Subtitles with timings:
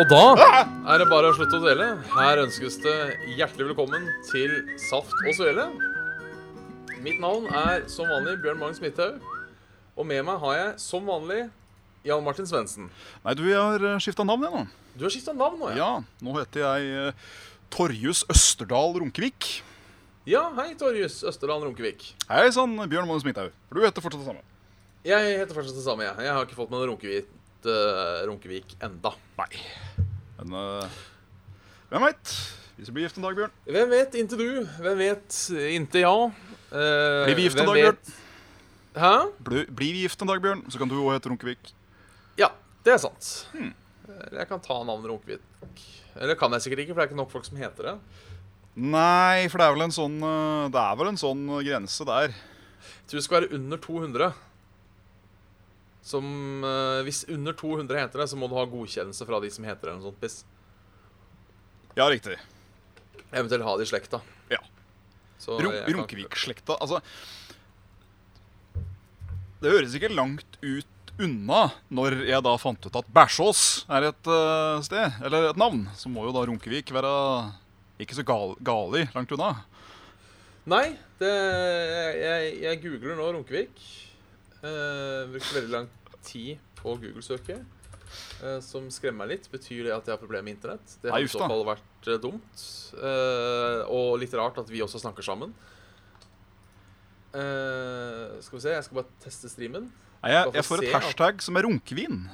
[0.00, 0.20] Og da
[0.88, 1.86] er det bare å slutte å dele.
[2.08, 2.94] Her ønskes det
[3.36, 5.66] hjertelig velkommen til Saft og Svele.
[7.04, 9.18] Mitt navn er som vanlig Bjørn Magnus Midthaug.
[10.00, 11.42] Og med meg har jeg som vanlig
[12.08, 12.86] Jan Martin Svendsen.
[13.26, 14.62] Nei, du, jeg har skifta navn, jeg nå.
[14.94, 15.82] Du har skifta navn nå, ja?
[15.82, 15.90] Ja,
[16.24, 17.34] nå heter jeg eh,
[17.76, 19.50] Torjus Østerdal Runkevik.
[20.24, 22.14] Ja, hei, Torjus Østerdal Runkevik.
[22.30, 23.52] Hei sann, Bjørn Magnus Midthaug.
[23.68, 24.46] For du heter fortsatt det samme.
[25.04, 26.24] Jeg heter fortsatt det samme, jeg.
[26.24, 27.20] Jeg har ikke fått med noe
[27.60, 29.12] Runkevik, uh, Runkevik enda.
[29.38, 29.60] Nei.
[30.38, 31.00] Men uh,
[31.90, 32.32] hvem veit?
[32.76, 33.52] Hvis vi blir gift en dag, Bjørn.
[33.68, 34.64] Hvem vet inntil du?
[34.80, 35.38] Hvem vet
[35.74, 36.14] inntil ja?
[36.70, 38.16] Uh, Blir vi gift en dag, dag, Bjørn?
[38.96, 39.12] Hæ?
[39.44, 41.72] Blir blir vi gift en dag, Bjørn, så kan du òg hete Runkevik.
[42.40, 42.50] Ja,
[42.86, 43.30] det er sant.
[43.52, 43.74] Hmm.
[44.08, 45.84] Eller jeg kan ta navnet Runkevik.
[46.16, 47.96] Eller kan jeg sikkert ikke, for det er ikke nok folk som heter det.
[48.80, 52.06] Nei, for det er vel en sånn eh, Det er vel en sånn eh, grense
[52.06, 52.30] der.
[52.30, 54.30] Jeg tror det skal være under 200.
[56.10, 59.66] Som eh, Hvis under 200 heter det, så må du ha godkjennelse fra de som
[59.68, 59.94] heter det.
[59.94, 60.42] eller sånt piss.
[61.98, 62.38] Ja, riktig.
[63.30, 64.22] Eventuelt ha det i slekta.
[64.50, 64.58] Ja.
[65.40, 66.98] Runkevik-slekta Altså
[69.62, 74.28] Det høres ikke langt ut unna når jeg da fant ut at Bæsjås er et
[74.30, 75.82] uh, sted, eller et navn.
[75.96, 77.12] Så må jo da Runkevik være
[78.00, 79.50] ikke så gal gali langt unna.
[80.70, 80.86] Nei,
[81.20, 81.32] det,
[82.20, 83.84] jeg, jeg googler nå Runkevik.
[84.60, 85.90] Uh, brukte veldig lang
[86.26, 87.64] tid på Google-søket.
[88.42, 89.50] eh, som skremmer meg litt.
[89.52, 90.96] Betyr det at jeg har problemer med internett?
[91.02, 92.64] Det har i så fall vært eh, dumt.
[92.98, 95.54] Eh, og litt rart at vi også snakker sammen.
[97.30, 99.90] Eh, skal vi se, jeg skal bare teste streamen.
[100.20, 101.44] Nei, jeg, jeg får et hashtag at...
[101.46, 102.24] som er runkevin.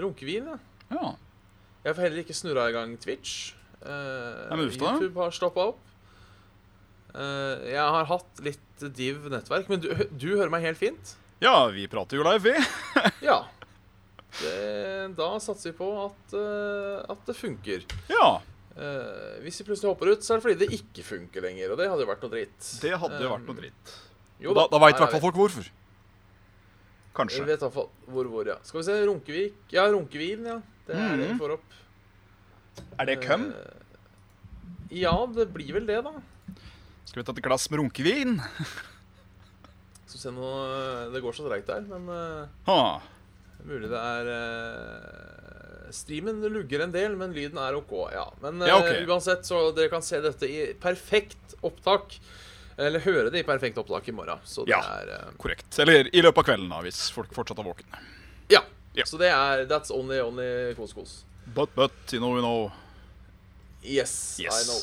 [0.00, 0.56] Runkevin, ja.
[0.92, 1.12] Ja.
[1.86, 3.52] Jeg får heller ikke snurra i gang Twitch.
[3.86, 4.66] Eh, Nei.
[4.72, 5.82] YouTube har stoppa opp.
[7.14, 11.14] Eh, jeg har hatt litt div nettverk, men du, du hører meg helt fint.
[11.40, 12.56] Ja, vi prater jo live, vi.
[13.28, 13.42] Ja.
[14.36, 17.86] Det, da satser vi på at, uh, at det funker.
[18.12, 18.40] Ja,
[18.76, 21.70] Uh, hvis vi plutselig hopper ut, så er det fordi det ikke funker lenger.
[21.72, 22.66] Og det hadde jo vært noe dritt.
[22.82, 23.92] det hadde jo vært noe Um, dritt.
[24.44, 25.70] Jo Da, da veit i hvert fall folk hvorfor.
[27.16, 28.58] Jeg Vi vet i hvert fall hvor, hvor, ja.
[28.68, 28.96] Skal vi se.
[29.08, 29.56] Runkevik.
[29.72, 30.58] Ja, Runkevin, ja.
[30.84, 31.38] Det er det vi Mhm.
[31.40, 31.78] får opp.
[33.00, 33.46] Er det køm?
[33.48, 33.96] Uh,
[34.92, 36.12] ja, det blir vel det, da.
[37.08, 38.36] Skal vi ta et glass med runkevin?
[40.16, 40.48] Vi se nå
[41.12, 43.02] Det går så treigt der, men uh,
[43.68, 47.92] mulig det er uh, Streamen lugger en del, men lyden er OK.
[48.14, 49.04] Ja, Men uh, Ja, okay.
[49.04, 52.16] uansett, så dere kan se dette i perfekt opptak.
[52.80, 54.40] Eller høre det i perfekt opptak i morgen.
[54.44, 54.80] Så det Ja.
[54.98, 55.78] er eh, Korrekt.
[55.80, 58.02] Eller i løpet av kvelden, da, hvis folk fortsatt er våkne.
[58.52, 58.60] Ja.
[58.96, 59.04] Ja.
[59.08, 61.22] Så det er That's only, only kos-kos.
[61.46, 62.72] But, but, you know, you know.
[63.84, 64.80] Yes, I know.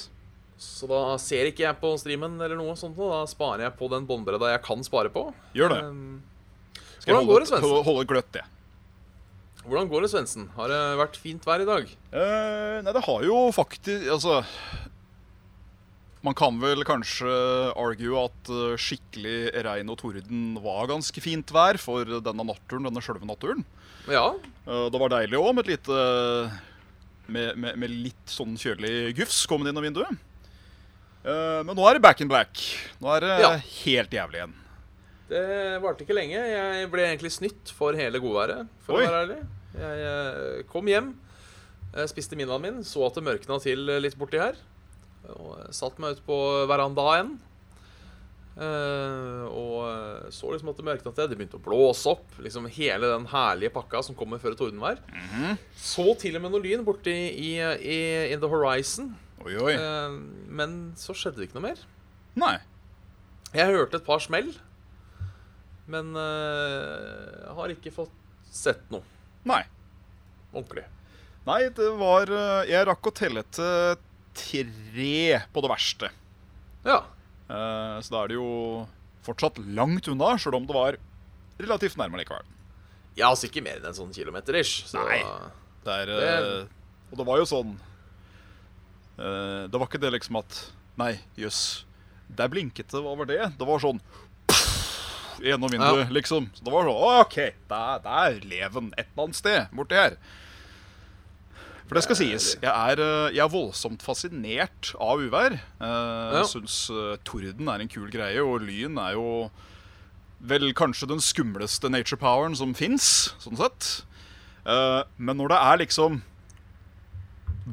[0.63, 2.97] Så da ser ikke jeg på streamen eller noe sånt.
[2.97, 5.27] Da sparer jeg på den båndbredda jeg kan spare på.
[5.55, 5.81] Gjør det.
[5.85, 6.23] Um,
[6.97, 7.77] Skal hvordan går det, Svendsen?
[7.87, 8.43] holde, gløtt, det.
[9.63, 10.47] Hvordan går det, Svendsen?
[10.57, 11.91] Har det vært fint vær i dag?
[12.11, 14.41] Eh, nei, det har jo faktisk Altså
[16.23, 17.31] Man kan vel kanskje
[17.79, 19.37] argue at eh, skikkelig
[19.67, 23.63] regn og torden var ganske fint vær for denne naturen, denne sjølve naturen.
[24.11, 24.29] Ja.
[24.67, 25.97] Eh, det var deilig òg med et lite
[27.31, 30.23] med, med, med litt sånn kjølig gufs kommet inn av vinduet.
[31.23, 32.59] Eh, men nå er det back in black.
[33.01, 33.51] Nå er det Ja.
[33.85, 34.53] helt jævlig igjen.
[35.29, 36.35] Det varte ikke lenge.
[36.35, 39.05] Jeg ble egentlig snytt for hele godværet, for Oi.
[39.05, 39.47] å være ærlig.
[39.79, 41.13] Jeg eh, kom hjem,
[41.95, 44.55] eh, spiste middagen min, så at det mørkna til litt borti her.
[45.39, 47.39] Og satt meg ut på verandaen.
[48.53, 51.27] Uh, og så liksom at det mørkna til.
[51.27, 52.27] Det begynte å blåse opp.
[52.37, 54.99] Liksom Hele den herlige pakka som kommer før tordenvær.
[55.09, 55.57] Mhm.
[55.75, 59.15] Så til og med noe lyn borti i, i In the Horizon.
[59.43, 59.73] Oi, oi.
[59.75, 60.17] Eh,
[60.53, 61.81] men så skjedde det ikke noe mer.
[62.39, 62.55] Nei.
[63.53, 64.49] Jeg hørte et par smell,
[65.91, 68.13] men uh, har ikke fått
[68.49, 69.03] sett noe
[69.45, 69.59] Nei.
[70.53, 70.85] ordentlig.
[71.45, 73.97] Nei, det var eh, Jeg rakk å telle til
[74.33, 76.09] tre på det verste.
[76.87, 77.01] Ja.
[77.51, 78.47] Uh, så da er det jo
[79.27, 80.97] fortsatt langt unna, sjøl om det var
[81.59, 82.47] relativt nærme likevel.
[83.19, 84.87] Ja, altså ikke mer enn en sånn kilometer ish.
[84.89, 85.19] Så Nei.
[85.83, 86.69] Det er, Det-
[87.11, 87.75] og det var jo sånn
[89.17, 90.59] eh, Det var ikke det liksom at
[90.97, 91.85] Nei, jøss.
[92.29, 93.01] Der blinket det.
[93.01, 93.39] Hva var det?
[93.57, 93.99] Det var sånn
[95.43, 96.45] Gjennom vinduet, liksom.
[96.53, 97.35] Så det var sånn OK,
[97.67, 100.13] der, der lever den et eller annet sted borti her.
[101.83, 105.57] For det skal sies, jeg er, eh, jeg er voldsomt fascinert av uvær.
[105.57, 106.37] Eh, Ja.
[106.43, 106.77] Jeg syns
[107.27, 109.49] torden er en kul greie, og lyn er jo
[110.39, 114.05] vel kanskje den skumleste nature poweren som fins, sånn sett.
[115.17, 116.21] Men når det er liksom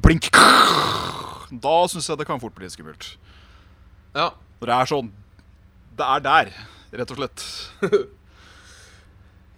[0.01, 0.27] blink
[1.51, 3.15] Da syns jeg det kan fort bli skummelt.
[4.15, 4.31] Ja.
[4.61, 5.11] Når det er sånn
[5.97, 6.49] Det er der,
[7.01, 7.45] rett og slett.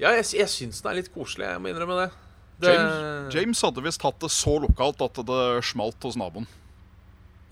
[0.01, 1.45] Ja, jeg, jeg syns den er litt koselig.
[1.48, 2.07] Jeg må innrømme det.
[2.66, 6.50] det James, James hadde visst hatt det så lokalt at det smalt hos naboen.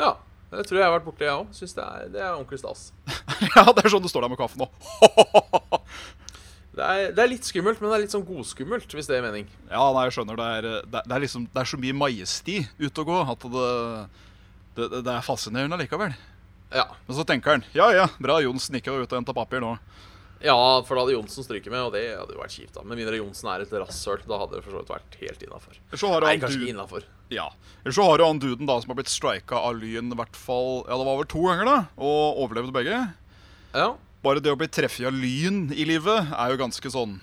[0.01, 0.17] Ja.
[0.51, 1.51] Det tror jeg har vært borti, jeg òg.
[1.55, 2.89] Syns det er, det er ordentlig stas.
[3.55, 4.67] ja, det er sånn du står der med kaffen nå.
[6.71, 9.25] Det er, det er litt skummelt, men det er litt sånn godskummelt, hvis det er
[9.25, 9.49] mening.
[9.67, 10.38] Ja, nei, jeg skjønner.
[10.39, 13.65] Det er, det, er liksom Det er så mye majesti ute og gå at det,
[14.75, 16.13] det, det er fascinerende likevel.
[16.71, 16.88] Ja.
[17.07, 19.73] Men så tenker han ja ja, bra, Johnsen ikke var ute og henta papir nå.
[20.41, 20.56] ja,
[20.88, 22.73] for da hadde Johnsen stryket med, og det hadde jo vært kjipt.
[22.77, 25.44] da Med mindre Johnsen er et rasshøl, da hadde det for så vidt vært helt
[25.45, 25.81] innafor.
[26.23, 27.09] Nei, kanskje ikke innafor.
[27.31, 27.50] Ja.
[27.83, 30.35] Eller så har du han duden da som har blitt strika av lyn i hvert
[30.35, 33.01] fall Ja, det var vel to ganger, da, og overlevde begge.
[33.75, 33.89] Ja.
[34.24, 37.15] Bare det å bli treffet av lyn i livet er jo ganske sånn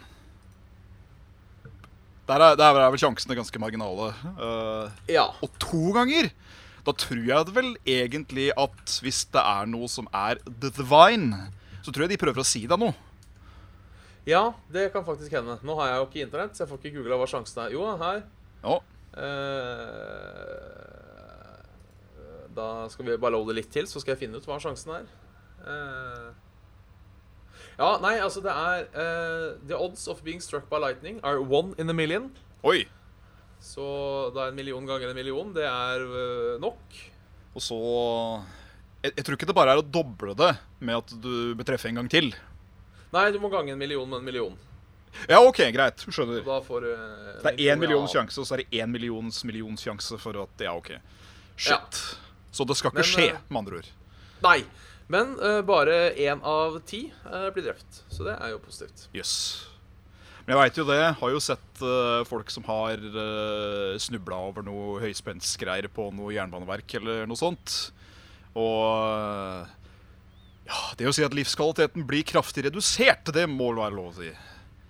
[2.28, 4.10] Der er, der er vel sjansene ganske marginale.
[4.36, 5.30] Uh, ja.
[5.40, 6.28] Og to ganger!
[6.88, 11.36] Da tror jeg vel egentlig at hvis det er noe som er the divine,
[11.84, 12.96] så tror jeg de prøver å si deg noe.
[14.28, 15.58] Ja, det kan faktisk hende.
[15.64, 17.76] Nå har jeg jo ikke internett, så jeg får ikke googla hva sjansen er.
[17.76, 18.24] Jo, her.
[18.64, 18.76] Ja.
[19.20, 20.48] Uh,
[22.56, 25.04] da skal vi bare loade litt til, så skal jeg finne ut hva sjansen er.
[25.68, 26.32] Uh,
[27.76, 31.76] ja, nei, altså det er uh, The odds of being struck by lightning are one
[31.76, 32.32] in a million.
[32.64, 32.88] Oi.
[33.60, 33.84] Så
[34.34, 37.00] da en million ganger en million, det er eh, nok.
[37.58, 37.78] Og så
[39.02, 42.00] jeg, jeg tror ikke det bare er å doble det med at du betreffer en
[42.02, 42.32] gang til.
[43.14, 44.56] Nei, du må gange en million med en million.
[45.26, 46.02] Ja, OK, greit.
[46.04, 46.42] Skjønner.
[46.42, 48.20] Så da får du eh, Det er en én millions ja.
[48.20, 50.92] sjanse, og så er det én millions millions sjanse for at Ja, OK.
[51.58, 52.02] Shit.
[52.54, 53.90] Så det skal ikke Men, skje, eh, med andre ord.
[54.44, 54.60] Nei.
[55.08, 58.02] Men uh, bare én av ti uh, blir drept.
[58.12, 59.06] Så det er jo positivt.
[59.16, 59.34] Jøss.
[59.38, 59.77] Men
[60.48, 61.02] jeg veit jo det.
[61.20, 66.98] Har jo sett uh, folk som har uh, snubla over noe høyspentsgreier på noe jernbaneverk
[67.00, 67.92] eller noe sånt.
[68.58, 69.74] Og eh,
[70.68, 74.32] ja, det å si at livskvaliteten blir kraftig redusert, det må være lov å si.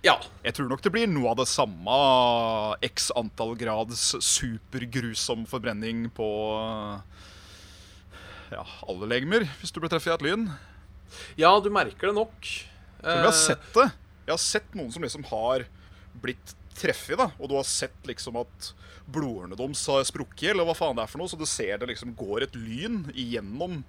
[0.05, 0.15] Ja.
[0.45, 1.97] Jeg tror nok det blir noe av det samme
[2.87, 7.25] x antall grads supergrusom forbrenning på eh,
[8.55, 10.47] ja, alle legemer, hvis du blir treffet i et lyn.
[11.39, 12.39] Ja, du merker det nok.
[13.03, 13.89] Tror vi har Eh, sett det.
[14.29, 15.65] Jeg har sett noen som liksom har
[16.21, 17.31] blitt treffet, da.
[17.39, 18.71] Og du har sett liksom at
[19.09, 21.31] blodårene deres har sprukket, eller hva faen det er for noe.
[21.31, 23.81] Så du ser det liksom går et lyn igjennom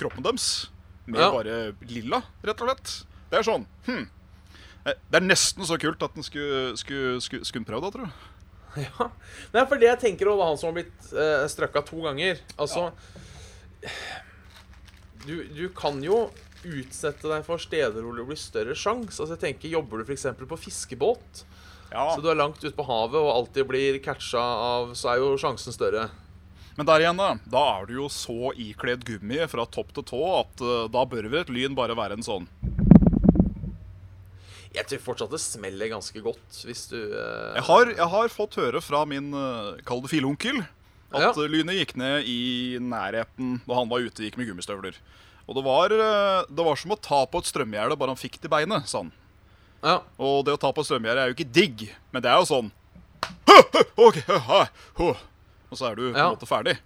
[0.00, 0.70] kroppen deres.
[1.06, 1.30] Med Ja.
[1.30, 2.94] bare lilla, rett og slett.
[3.30, 4.08] Det er sånn hm.
[4.86, 8.06] Eh, Det er nesten så kult at den skulle, skulle, skulle, skulle prøvd det, tror
[8.08, 8.16] jeg.
[8.86, 9.06] Ja.
[9.54, 12.90] Nei, for det jeg tenker over han som har blitt uh, strøkka to ganger Altså
[15.24, 16.26] du, du kan jo
[16.66, 19.20] utsette deg for steder hvor det blir større sjanse.
[19.22, 20.26] Altså, jeg tenker, Jobber du f.eks.
[20.42, 21.44] på fiskebåt,
[21.92, 22.08] Ja.
[22.14, 25.36] så du er langt ute på havet og alltid blir catcha av, så er jo
[25.40, 26.08] sjansen større.
[26.76, 27.30] Men der igjen, da.
[27.48, 31.30] Da er du jo så ikledd gummi fra topp til tå at uh, da bør
[31.32, 32.44] vel et lyn bare være en sånn
[34.76, 37.54] Jeg tror fortsatt det smeller ganske godt hvis du uh...
[37.56, 40.60] Jeg har, jeg har fått høre fra min uh, kall det filonkel
[41.16, 41.46] at Ja.
[41.48, 44.98] lynet gikk ned i nærheten da han var ute og gikk med gummistøvler.
[45.46, 48.40] Og det var, eh, det var som å ta på et strømgjerde bare han fikk
[48.42, 49.12] det i beinet, sa han.
[49.84, 50.00] Ja.
[50.18, 52.48] Og det å ta på et strømgjerde er jo ikke digg, men det er jo
[52.50, 52.72] sånn
[53.46, 54.62] «Hø, hø, ok, hø, hø,
[54.98, 55.10] hø».
[55.70, 56.28] Og så er du på Ja.
[56.30, 56.76] en måte ferdig.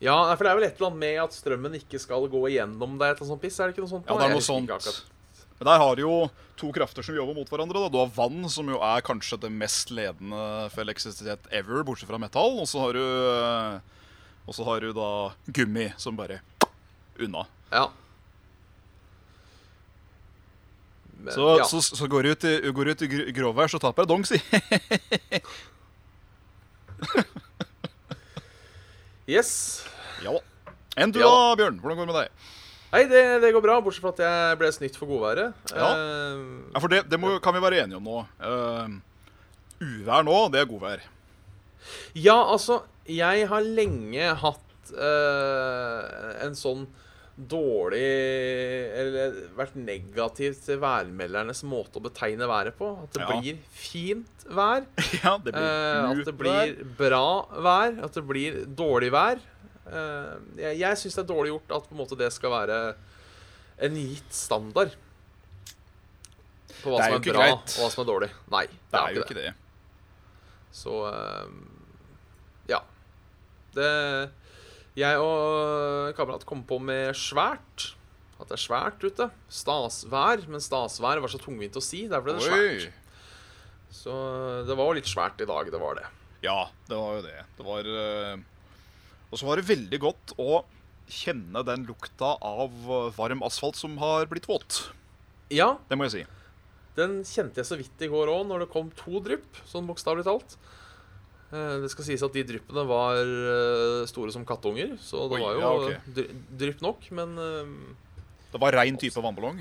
[0.00, 2.94] ja, for det er vel et eller annet med at strømmen ikke skal gå igjennom
[2.98, 3.58] deg, et eller annet piss?
[3.60, 4.06] Er det ikke noe sånt?
[4.08, 5.02] Ja, det er noe sånt.
[5.60, 6.14] Men der har du jo
[6.56, 7.82] to krafter som jobber mot hverandre.
[7.84, 7.88] Da.
[7.92, 12.16] Du har vann, som jo er kanskje det mest ledende for elektrisitet ever, bortsett fra
[12.22, 12.56] metall.
[12.62, 13.80] Og så har du, eh,
[14.50, 15.08] og så har du da
[15.54, 16.40] gummi, som bare
[17.22, 17.44] unna.
[17.70, 17.84] Ja.
[21.20, 21.64] Men, Så, ja.
[21.68, 24.40] så, så går du ut i, går ut i gråvær, så taper jeg dong, si.
[29.30, 29.50] Yes.
[30.24, 30.40] ja da.
[30.98, 31.28] Enn du Ja.
[31.30, 31.76] da, Bjørn?
[31.80, 32.30] Hvordan går det med deg?
[32.90, 35.54] Nei, det, det går bra, bortsett fra at jeg ble snytt for godværet.
[35.70, 35.90] Ja.
[35.94, 38.24] uh, Ja, For det, det må, kan vi være enige om nå.
[38.42, 38.98] Uh,
[39.80, 41.04] uvær nå, det er godvær.
[42.14, 46.86] Ja, altså, jeg har lenge hatt uh, en sånn
[47.40, 48.00] dårlig
[49.00, 52.90] Eller vært negativ til værmeldernes måte å betegne været på.
[53.04, 53.38] At det Ja.
[53.40, 54.84] blir fint vær.
[55.24, 57.24] Ja, det blir uh, at det blir bra
[57.56, 57.96] vær.
[58.04, 59.40] At det blir dårlig vær.
[59.90, 62.80] Uh, jeg jeg syns det er dårlig gjort at måte det skal være
[63.80, 64.92] en gitt standard.
[66.82, 67.74] På hva er som er bra, greit.
[67.76, 68.30] og hva som er dårlig.
[68.52, 69.50] Nei, det, Det er jo ikke det.
[70.72, 71.69] Så eh, ja.
[73.76, 73.90] Det
[74.98, 77.90] Jeg og kamerat kom på med svært.
[78.40, 79.28] At det er svært ute.
[79.52, 80.46] Stasvær.
[80.48, 82.06] Men stasvær var så tungvint å si.
[82.10, 82.88] Der ble det svært.
[83.90, 84.12] Så
[84.68, 85.70] det var jo litt svært i dag.
[85.72, 86.06] Det var det.
[86.44, 87.38] Ja, det var jo det.
[87.58, 88.36] Det var eh,
[89.30, 90.62] Og så var det veldig godt å
[91.10, 94.86] kjenne den lukta av eh, varm asfalt som har blitt våt.
[95.50, 96.26] Ja, Det må jeg si.
[96.96, 99.58] den kjente jeg så vidt i går òg, når det kom to drypp.
[99.66, 100.54] Sånn bokstavelig talt.
[101.50, 105.42] Eh, Det skal sies at de dryppene var eh, store som kattunger, så det Oi,
[105.42, 106.28] var jo ja, okay.
[106.60, 107.08] drypp nok.
[107.16, 107.66] Men eh,
[108.52, 109.58] Det var rein type vannballong.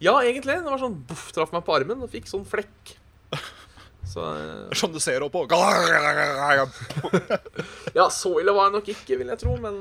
[0.00, 0.58] ja, egentlig.
[0.60, 2.96] Det var sånn boff, traff meg på armen og fikk sånn flekk.
[4.06, 4.22] Så
[4.78, 5.46] Som du ser oppå.
[7.96, 9.80] Ja, så ille var det nok ikke, vil jeg tro, men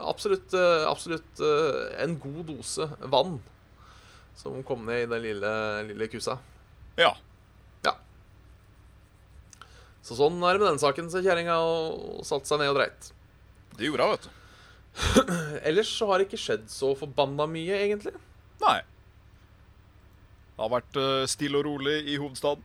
[0.00, 0.54] absolutt,
[0.88, 1.42] absolutt
[2.00, 3.36] en god dose vann
[4.38, 5.52] som kom ned i den lille,
[5.90, 6.38] lille kusa.
[6.98, 7.12] Ja.
[10.08, 11.56] Så sånn er det med den saken, sa kjerringa
[12.24, 13.10] satte seg ned og dreit.
[13.76, 14.30] Det gjorde hun, vet du.
[15.68, 18.14] Ellers så har det ikke skjedd så forbanna mye, egentlig.
[18.62, 18.78] Nei.
[20.54, 22.64] Det har vært eh, stille og rolig i hovedstaden.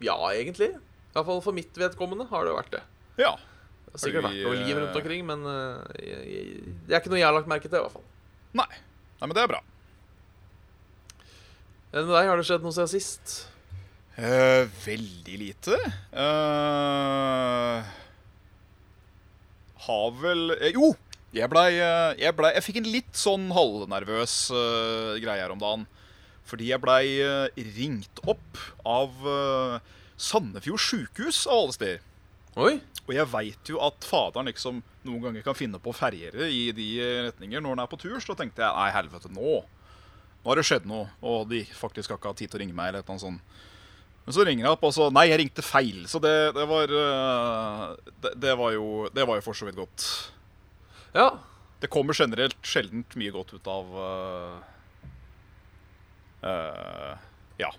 [0.00, 0.70] Ja, egentlig.
[1.10, 2.84] Iallfall for mitt vedkommende har det vært det.
[3.18, 3.34] Ja.
[3.34, 7.02] Det har sikkert vært noe liv rundt eh, omkring, men eh, jeg, jeg, det er
[7.02, 8.06] ikke noe jeg har lagt merke til, i hvert fall.
[8.62, 8.70] Nei.
[9.18, 9.64] Nei, men det er bra.
[11.90, 13.40] Enn med deg, har det skjedd noe siden sist?
[14.18, 15.76] Eh, veldig lite.
[16.10, 17.78] Uh,
[19.86, 20.90] har vel uh, Jo!
[21.30, 24.32] Jeg blei jeg, ble, jeg fikk en litt sånn halvnervøs
[25.22, 25.84] greie her om dagen.
[26.42, 27.22] Fordi jeg blei
[27.76, 29.76] ringt opp av uh,
[30.18, 32.02] Sandefjord sjukehus, av alle steder.
[32.58, 32.72] Oi?
[33.06, 36.72] Og jeg veit jo at faderen liksom noen ganger kan finne på å ferjere i
[36.74, 36.88] de
[37.28, 38.18] retninger når han er på tur.
[38.18, 39.60] Så tenkte jeg nei, helvete, nå
[40.40, 42.74] Nå har det skjedd noe, og de faktisk har ikke hatt tid til å ringe
[42.74, 42.88] meg.
[42.88, 43.58] eller et eller annet sånt.
[44.30, 46.04] Men så ringer jeg opp, og så Nei, jeg ringte feil.
[46.06, 47.80] Så det, det var øh,
[48.22, 50.04] det, det var jo Det var jo for så vidt godt.
[51.16, 51.32] Ja.
[51.82, 54.60] Det kommer generelt sjelden mye godt ut av uh,
[56.44, 57.18] uh,
[57.58, 57.72] Ja.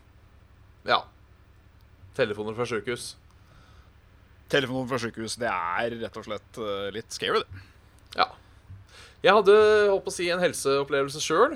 [0.89, 0.99] Ja.
[2.19, 3.13] Telefoner fra sjukehus.
[4.51, 7.65] Telefoner fra sykehus, det er rett og slett uh, litt scary, det.
[8.19, 8.27] Ja.
[9.23, 9.55] Jeg hadde
[10.03, 11.55] på å si en helseopplevelse sjøl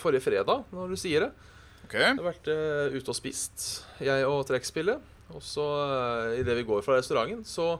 [0.00, 1.50] forrige fredag, når du sier det.
[1.84, 3.66] Ok, Jeg har vært uh, ute og spist,
[4.02, 5.12] jeg og trekkspillet.
[5.34, 7.78] Og så uh, idet vi går fra restauranten, så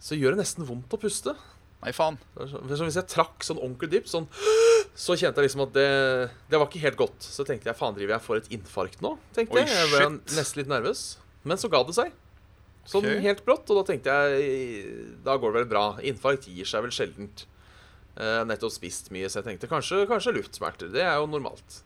[0.00, 1.32] Så gjør det nesten vondt å puste.
[1.82, 2.16] Nei, faen.
[2.36, 4.28] Så hvis jeg trakk sånn ordentlig dypt, sånn,
[4.96, 5.88] så kjente jeg liksom at det,
[6.50, 7.26] det var ikke helt godt.
[7.26, 9.16] Så tenkte jeg faen, driver jeg for et infarkt nå?
[9.36, 9.74] tenkte Oi, jeg.
[9.74, 10.36] Jeg ble shit.
[10.38, 11.02] nesten litt nervøs.
[11.46, 12.14] Men så ga det seg.
[12.86, 13.20] Sånn okay.
[13.24, 13.66] helt brått.
[13.70, 15.84] Og da tenkte jeg da går det vel bra.
[16.06, 17.44] Infarkt gir seg vel sjeldent.
[18.16, 20.88] Har nettopp spist mye, så jeg tenkte kanskje, kanskje luftsmerter.
[20.92, 21.82] Det er jo normalt.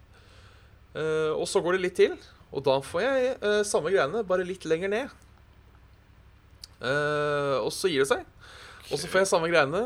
[0.94, 2.14] Eh, og så går det litt til,
[2.50, 5.16] og da får jeg eh, samme greiene, bare litt lenger ned.
[6.80, 8.25] Eh, og så gir det seg.
[8.90, 9.82] Og så får jeg samme greiene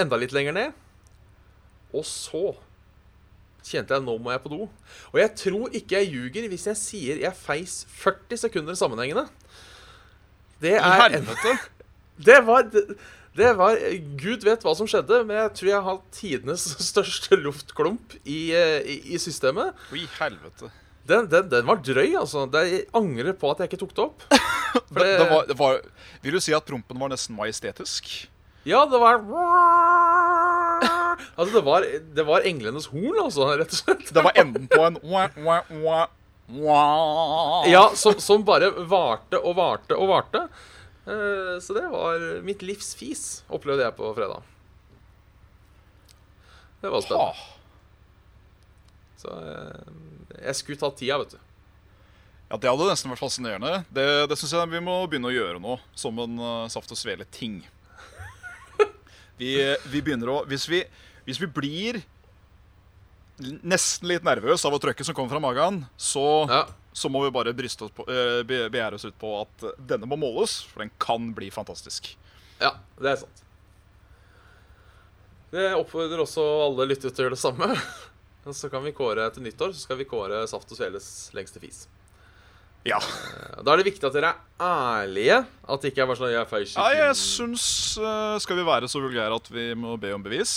[0.00, 0.78] enda litt lenger ned.
[1.94, 2.48] Og så
[3.64, 4.66] kjente jeg nå må jeg på do.
[5.12, 9.28] Og jeg tror ikke jeg ljuger hvis jeg sier jeg feis 40 sekunder sammenhengende.
[10.62, 11.54] Det I er helvete!
[12.26, 12.66] det var,
[13.34, 13.78] det, var
[14.20, 18.80] Gud vet hva som skjedde, men jeg tror jeg har tidenes største luftklump i, eh,
[18.82, 19.74] i, i systemet.
[19.94, 20.70] I helvete.
[21.04, 22.46] Den, den, den var drøy, altså.
[22.56, 24.22] Jeg angrer på at jeg ikke tok det opp.
[24.94, 25.82] For Det, det, var, det var,
[26.24, 28.08] vil du si at prompen var nesten majestetisk?
[28.64, 29.20] Ja, det var
[31.36, 31.84] Altså, det var,
[32.16, 34.06] det var englenes horn, altså, rett og slett.
[34.14, 34.96] Det var enden på en.
[37.70, 40.46] Ja, som, som bare varte og varte og varte.
[41.06, 44.42] Eh, Så det var mitt livs fis, opplevde jeg på fredag.
[46.80, 47.50] Det var spennende.
[49.20, 51.40] Så eh, jeg skulle tatt tida, vet du.
[52.50, 53.78] Ja, Det hadde nesten vært fascinerende.
[53.94, 56.98] Det, det syns jeg vi må begynne å gjøre nå, som en uh, saft og
[57.00, 57.62] svele-ting.
[59.40, 59.56] Vi,
[59.90, 60.78] vi begynner å hvis vi,
[61.26, 61.96] hvis vi blir
[63.66, 66.60] nesten litt nervøs av å trøkke som kommer fra magen, så, Ja.
[66.94, 69.74] Så må vi bare bryste oss på, eh, be- begjære oss ut på at eh,
[69.92, 72.12] denne må måles, for den kan bli fantastisk.
[72.62, 72.70] ja,
[73.02, 73.40] det er sant.
[75.54, 77.68] Det oppfordrer også alle lyttere til å gjøre det samme.
[78.54, 81.86] Så kan vi kåre til nyttår så skal vi kåre Saft og Sveles lengste fis.
[82.84, 82.98] Ja.
[83.64, 84.66] Da er det viktig at dere er
[85.00, 85.38] ærlige.
[85.64, 87.64] At det ikke er bare sånn jeg feis ja jeg syns
[87.96, 90.52] eh, Skal vi være så vulgære at vi må be om bevis?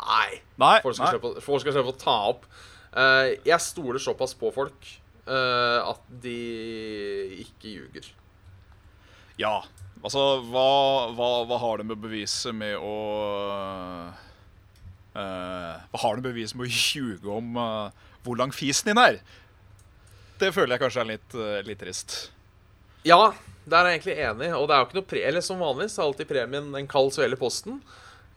[0.00, 0.38] Nei.
[0.62, 0.78] Nei.
[0.80, 1.12] Folk skal, nei.
[1.18, 2.48] slippe, folk skal slippe å ta opp.
[2.96, 6.36] Eh, jeg stoler såpass på folk eh, at de
[7.42, 8.06] ikke ljuger.
[9.40, 9.60] Ja.
[10.00, 12.94] Altså, hva, hva, hva har det med beviset med å
[15.12, 17.92] uh, Hva har det med beviset med å ljuge om uh,
[18.24, 19.20] hvor lang fisen din er?
[20.40, 22.14] det føler jeg kanskje er litt, uh, litt trist.
[23.04, 23.32] Ja,
[23.68, 24.50] der er jeg egentlig enig.
[24.56, 26.90] Og det er jo ikke noe pre Eller som vanlig så er alltid premien en
[26.90, 27.80] kald svele i posten.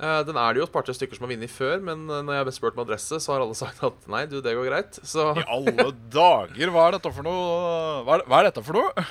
[0.02, 2.34] Eh, den er det jo et par-tre stykker som har vunnet før, men eh, når
[2.40, 4.98] jeg har spurt med adresse, så har alle sagt at nei, du, det går greit.
[5.06, 8.02] Så I alle dager, hva er dette for noe?
[8.08, 9.06] Hva er, hva er dette for noe?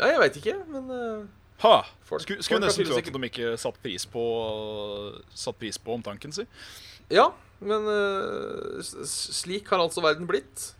[0.00, 1.28] ja, jeg veit ikke, men uh,
[1.62, 1.74] Ha!
[2.08, 4.22] Folk- Skulle, skulle nesten tro at de ikke satt pris på
[5.38, 6.48] Satt pris på omtanken sin.
[7.12, 7.28] Ja,
[7.62, 7.84] men
[8.82, 8.96] s-
[9.42, 10.72] slik har altså verden blitt.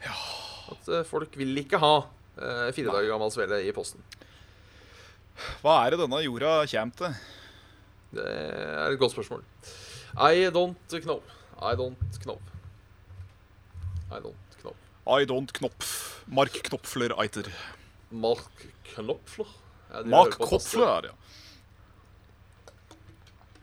[0.73, 4.03] At uh, folk vil ikke ha uh, fire dager gammel svele i posten.
[5.63, 7.15] Hva er det denne jorda kommer til?
[8.13, 9.45] Det er et godt spørsmål.
[10.21, 10.77] I don't
[11.07, 11.21] know.
[11.63, 12.39] I don't know.
[14.13, 14.75] I don't know.
[15.09, 15.93] I don't knopf.
[16.29, 17.49] Mark Knopfler eiter.
[18.11, 19.49] Mark Knopfler.
[19.93, 21.17] Ja, Mark Knopfler, ja.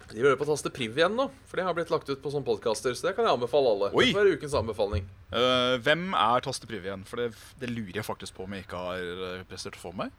[0.09, 2.47] De hører på taste Priv igjen nå, for det har blitt lagt ut på sånne
[2.47, 2.95] podcaster.
[2.97, 3.89] Så det kan jeg anbefale alle.
[3.93, 4.07] Oi.
[4.07, 5.05] Det får være ukens anbefaling.
[5.29, 7.03] Uh, hvem er taste Priv igjen?
[7.05, 7.27] For det,
[7.61, 10.09] det lurer jeg faktisk på om jeg ikke har eh, prestert å få meg.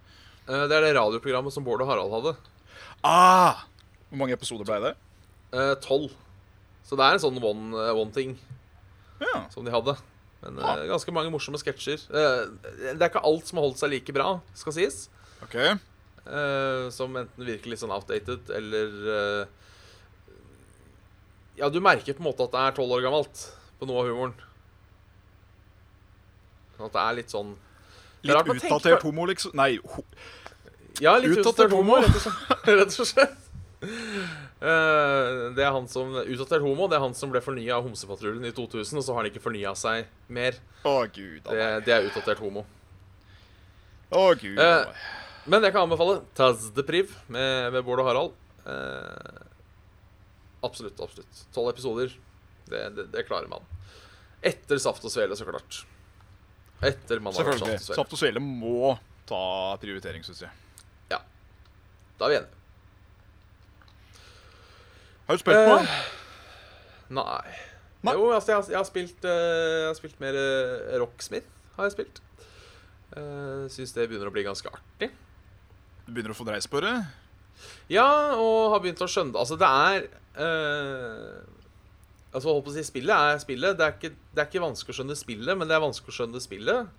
[0.46, 2.36] Eh, Det er det radioprogrammet som Bård og Harald hadde.
[3.02, 3.64] Ah!
[4.10, 4.94] Hvor mange episoder ble det?
[5.54, 6.10] Eh, Tolv.
[6.86, 8.36] Så det er en sånn one, eh, one thing
[9.20, 9.44] Ja.
[9.52, 9.96] som de hadde.
[10.42, 12.00] Men eh, ganske mange morsomme sketsjer.
[12.10, 12.46] Eh,
[12.96, 15.08] det er ikke alt som har holdt seg like bra, skal sies.
[15.44, 15.54] Ok.
[15.60, 19.46] Eh, som enten virker litt sånn outdated, eller eh,
[21.60, 23.42] Ja, du merker på en måte at det er tolv år gammelt
[23.80, 24.34] på noe av humoren.
[26.80, 27.54] At det er litt sånn
[28.24, 29.52] Litt utdatert homo, liksom.
[29.56, 30.04] Nei, ho
[31.00, 33.36] Ja, litt Utdatert utdatert homo, rett og slett.
[33.80, 38.44] Eh, det er han som Utdatert homo Det er han som ble fornya av Homsepatruljen
[38.44, 40.58] i 2000, og så har han ikke fornya seg mer.
[40.84, 42.66] Å, gud Det, det er utdatert homo.
[44.12, 45.00] Å, gud Eh.
[45.48, 48.34] Men jeg kan anbefale Tazdepriv med, med Bård og Harald.
[48.68, 49.40] Eh,
[50.68, 51.40] absolutt, absolutt.
[51.56, 52.12] Tolv episoder.
[52.68, 53.64] Det, det, det klarer man.
[54.44, 55.80] Etter Saft og Svele, så klart.
[56.84, 57.80] Etter man har.
[57.80, 58.92] Saft og Svele må
[59.28, 59.42] ta
[59.80, 60.52] prioritering, syns jeg.
[61.10, 61.22] Ja.
[62.20, 62.59] Da er vi enige.
[65.30, 67.20] Har du spilt på Eh, den?
[67.20, 67.52] Nei.
[68.02, 68.14] Nei.
[68.18, 71.46] Jo, altså, jeg, har, jeg, har spilt, uh, jeg har spilt mer uh, Rocksmith.
[71.76, 72.18] Har jeg spilt.
[73.14, 75.10] Uh, Syns det begynner å bli ganske artig.
[76.06, 76.96] Du begynner å få dreis på det?
[77.92, 78.08] Ja,
[78.40, 80.06] og har begynt å skjønne Altså, det er
[80.40, 81.42] uh,
[82.32, 83.78] Altså, holdt på å si Spillet er spillet.
[83.78, 86.18] Det er, ikke, det er ikke vanskelig å skjønne spillet, men det er vanskelig å
[86.22, 86.90] skjønne spillet.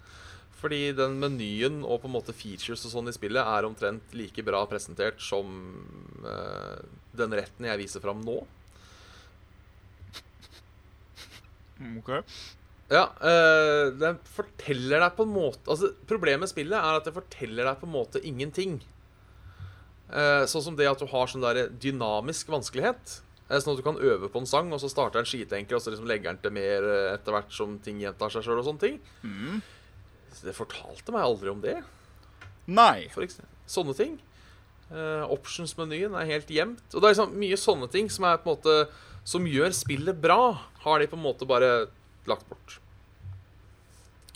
[0.61, 4.43] Fordi den menyen og på en måte features og sånn i spillet er omtrent like
[4.45, 5.49] bra presentert som
[6.21, 6.77] uh,
[7.17, 8.41] den retten jeg viser fram nå.
[11.81, 12.11] Mm, Ok.
[12.91, 17.13] Ja, uh, den forteller deg på en måte Altså, Problemet med spillet er at det
[17.15, 18.81] forteller deg på en måte ingenting.
[20.11, 23.21] Uh, sånn som det at du har sånn der dynamisk vanskelighet.
[23.47, 25.85] Uh, sånn at du kan øve på en sang, og så starter den skitenkel, og
[25.85, 28.83] så liksom legger den til mer etter hvert som ting gjentar seg sjøl og sånne
[28.83, 28.99] ting.
[29.23, 29.63] Mm.
[30.39, 31.77] Det fortalte meg aldri om det.
[32.71, 33.07] Nei.
[33.13, 33.49] For eksempel.
[33.71, 34.19] Sånne ting.
[34.91, 36.83] Uh, Options-menyen er helt gjemt.
[36.91, 38.77] Og det er liksom mye sånne ting som er på en måte
[39.23, 41.87] Som gjør spillet bra, har de på en måte bare
[42.27, 42.79] lagt bort.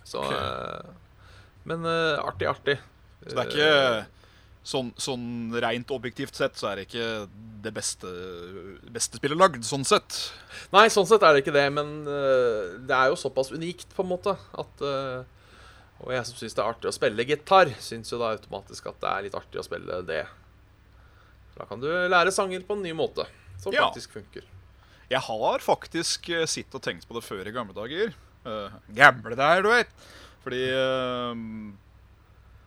[0.06, 0.38] Så okay.
[0.38, 0.94] uh,
[1.66, 2.78] Men uh, artig, artig.
[3.26, 3.72] Så det er ikke
[4.66, 5.28] sånn, sånn
[5.62, 7.08] rent objektivt sett så er det ikke
[7.66, 8.10] det beste,
[8.94, 10.20] beste spillet lagd, sånn sett.
[10.74, 14.12] Nei, sånn sett er det ikke det, men det er jo såpass unikt, på en
[14.12, 14.84] måte, at
[16.04, 18.98] Og jeg som syns det er artig å spille gitar, syns jo da automatisk at
[19.02, 20.26] det er litt artig å spille det.
[21.56, 23.24] Da kan du lære sanger på en ny måte,
[23.64, 23.88] som Ja.
[23.88, 24.44] faktisk funker.
[25.10, 28.12] Jeg har faktisk uh, sittet og tenkt på det før i gamle dager.
[28.46, 29.88] Uh, gamle der, du vet.
[30.44, 31.36] Fordi uh,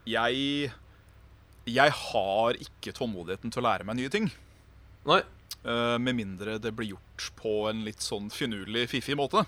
[0.08, 0.72] jeg
[1.68, 4.30] Jeg har ikke tålmodigheten til å lære meg nye ting.
[5.04, 5.20] Nei.
[5.66, 9.42] Uh, med mindre det blir gjort på en litt sånn finurlig, fiffig måte.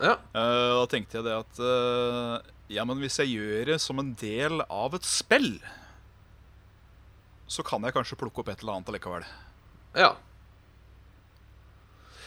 [0.00, 0.16] Ja.
[0.34, 4.12] Uh, da tenkte jeg det at eh, Ja, men hvis jeg gjør det som en
[4.20, 5.56] del av et spill,
[7.50, 9.26] så kan jeg kanskje plukke opp et eller annet allikevel.
[9.94, 10.14] Ja.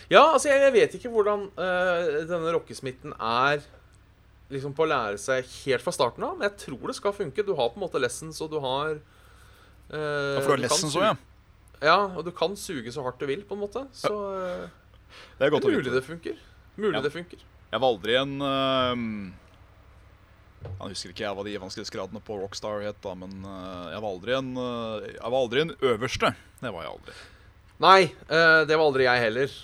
[0.07, 3.59] Ja, altså, jeg, jeg vet ikke hvordan uh, denne rockesmitten er
[4.53, 7.43] liksom på å lære seg helt fra starten av, men jeg tror det skal funke.
[7.43, 10.95] Du har på en måte lessons, og du har uh, Ja, for du har lessons
[10.95, 11.17] òg, ja.
[11.83, 13.83] Ja, og du kan suge så hardt du vil, på en måte.
[13.93, 14.63] Så uh,
[15.37, 15.97] Det er godt å mulig vite.
[15.99, 16.39] det funker.
[16.77, 17.03] Mulig Ja.
[17.03, 17.43] det funker.
[17.67, 19.35] Jeg var aldri en uh,
[20.67, 24.11] Jeg husker ikke jeg hva de vanskelighetsgradene på Rockstar het, da, men eh, jeg var
[24.11, 26.33] aldri en eh, Jeg var aldri en øverste.
[26.61, 27.17] Det var jeg aldri.
[27.83, 29.57] Nei, eh, det var aldri jeg heller.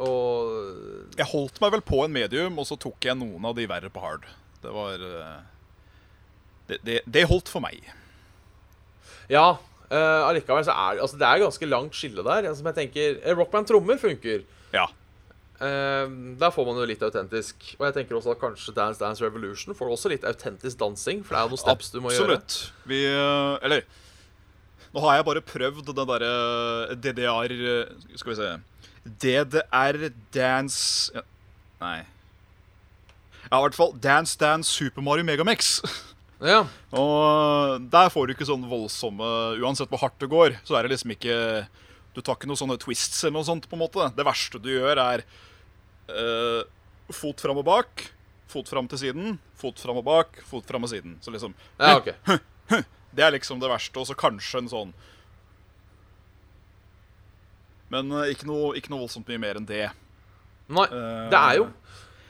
[0.00, 3.66] Og Jeg holdt meg vel på en medium, og så tok jeg noen av de
[3.70, 4.28] verre på hard.
[4.60, 5.00] Det var
[6.68, 7.82] det, det, det holdt for meg.
[9.30, 9.58] Ja,
[9.90, 12.46] Uh, allikevel så er altså, det er ganske langt skille der.
[12.46, 14.44] Altså, jeg tenker, Rockband trommer funker.
[14.70, 14.84] Ja.
[15.60, 17.74] Eh, der får man jo litt autentisk.
[17.76, 21.20] Og jeg tenker også at kanskje Dance Dance Revolution får også litt autentisk dansing.
[21.26, 22.38] For det er jo noen steps du må gjøre.
[22.40, 22.86] Absolutt.
[22.88, 23.84] Vi eh, Eller
[24.90, 26.30] Nå har jeg bare prøvd den derre
[26.98, 28.48] DDR eh, Skal vi se
[29.22, 31.22] DDR Dance ja,
[31.80, 32.00] Nei.
[33.50, 35.76] Ja, i hvert fall Dance Dance Super Mario Megamix.
[36.40, 36.62] Ja.
[36.96, 39.26] Og der får du ikke sånn voldsomme
[39.60, 41.34] Uansett hvor hardt det går, så er det liksom ikke
[42.16, 43.66] Du tar ikke noen sånne twists eller noe sånt.
[43.68, 45.24] på en måte Det verste du gjør, er
[46.10, 48.06] eh, fot fram og bak,
[48.50, 51.18] fot fram til siden, fot fram og bak, fot fram og siden.
[51.22, 52.14] Så liksom ja, okay.
[53.10, 53.98] Det er liksom det verste.
[53.98, 54.92] Og så kanskje en sånn
[57.90, 59.88] Men uh, ikke noe, ikke noe voldsomt mye mer enn det.
[60.70, 60.86] Nei.
[60.92, 61.64] Uh, Det er jo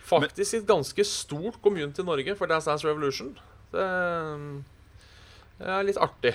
[0.08, 3.34] faktisk et ganske stort community i Norge for Dance Dance Revolution.
[3.70, 3.84] Det
[5.60, 6.32] det er litt artig.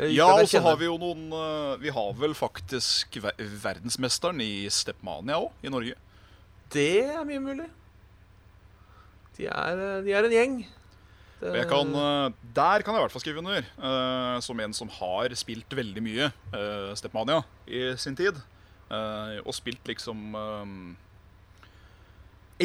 [0.00, 4.40] Liker Ja, og så har vi jo noen eh, Vi har vel faktisk ver verdensmesteren
[4.44, 5.96] i Stepmania òg, i Norge.
[6.72, 7.66] Det er mye mulig.
[9.36, 10.54] De er, de er en gjeng.
[11.40, 14.90] Det, kan, eh, der kan jeg i hvert fall skrive under, eh, som en som
[15.00, 16.30] har spilt veldig mye
[17.00, 18.40] Stepmania i sin tid.
[18.90, 20.74] eh, og spilt liksom eh,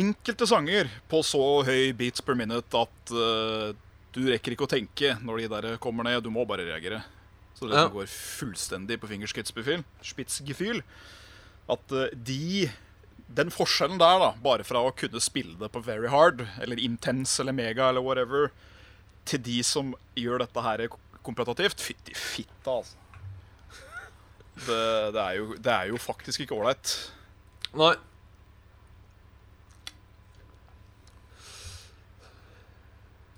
[0.02, 3.74] enkelte sanger på så høy beats per minute at eh,
[4.16, 6.22] du rekker ikke å tenke når de der kommer ned.
[6.24, 7.02] Du må bare reagere.
[7.56, 7.88] Så det Ja.
[7.88, 9.84] går fullstendig på fingerspitzgefühl.
[10.04, 10.82] Spitzgefühl.
[11.70, 12.70] At eh, de
[13.36, 17.40] Den forskjellen der, da, bare fra å kunne spille det på very hard, eller intense
[17.42, 18.52] eller mega eller whatever,
[19.26, 20.84] til de som gjør dette her
[21.24, 22.96] kompetativt Fytti fitta, altså.
[24.56, 26.94] Det, det, er jo, det er jo faktisk ikke ålreit.
[27.74, 27.96] Nei.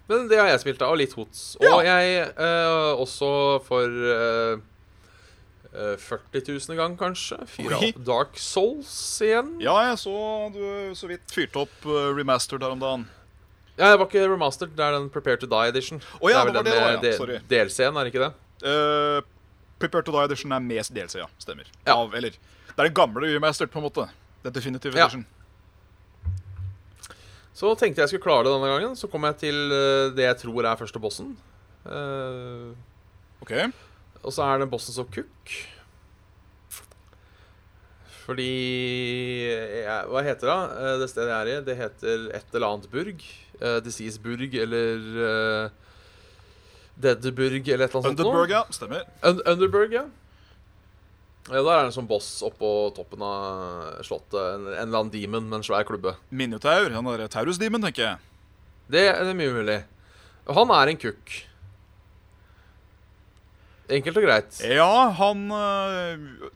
[0.07, 1.43] Men det har jeg spilt, av, og litt hots.
[1.59, 3.29] Og jeg eh, også
[3.67, 4.61] for eh,
[5.73, 8.91] eh, 40 000 gang, kanskje, fyra opp Dark Souls
[9.25, 9.57] igjen.
[9.63, 10.15] Ja, jeg så
[10.55, 10.63] du
[10.97, 13.07] så vidt fyrte opp uh, remastered her om dagen.
[13.77, 15.99] Ja, det var ikke remastered, det er den Prepare to Die edition.
[16.21, 17.17] Oh, ja, det er vel den med ja.
[17.19, 17.41] Sorry.
[17.51, 18.31] DLC-en, er det ikke det?
[18.63, 19.19] Uh,
[19.77, 21.27] Prepare to Die Edition er med DLC, ja.
[21.37, 21.67] Stemmer.
[21.83, 21.99] Ja.
[21.99, 22.39] Av, eller,
[22.71, 24.07] det er den gamle remastered, på en måte.
[24.47, 25.11] Den definitive Ja.
[27.57, 28.93] Så tenkte jeg skulle klare det denne gangen.
[28.99, 31.31] Så kom jeg til eh, det jeg tror er første bossen.
[31.87, 32.75] Uh,
[33.41, 33.53] OK.
[34.21, 35.55] Og så er det bossen som kukk.
[38.27, 38.47] Fordi
[39.47, 40.59] jeg, Hva heter det?
[40.83, 43.23] eh, Det stedet jeg er i, det heter et eller annet burg.
[43.61, 45.69] Uh, Diseaseburg eller uh,
[47.01, 48.19] Deadburg eller et eller annet sånt.
[48.19, 48.63] Underburg, ja.
[48.75, 49.07] Stemmer.
[49.23, 50.05] Un Underburg, ja.
[51.47, 51.61] Ja.
[51.63, 54.37] Der er det en sånn boss oppå toppen av slottet.
[54.37, 56.15] En, en eller annen demon med en svær klubbe.
[56.29, 56.89] Minotaur.
[56.95, 58.17] Han derre Taurus-demon, tenker jeg.
[58.87, 59.79] Det, det er mye mulig.
[60.47, 61.33] Og han er en kukk.
[63.97, 64.57] Enkelt og greit.
[64.67, 66.47] Ja, han øh,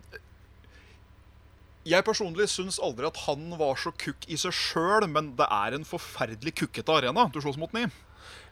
[1.88, 5.78] Jeg personlig syns aldri at han var så kukk i seg sjøl, men det er
[5.78, 7.94] en forferdelig kukkete arena du slåss mot den i.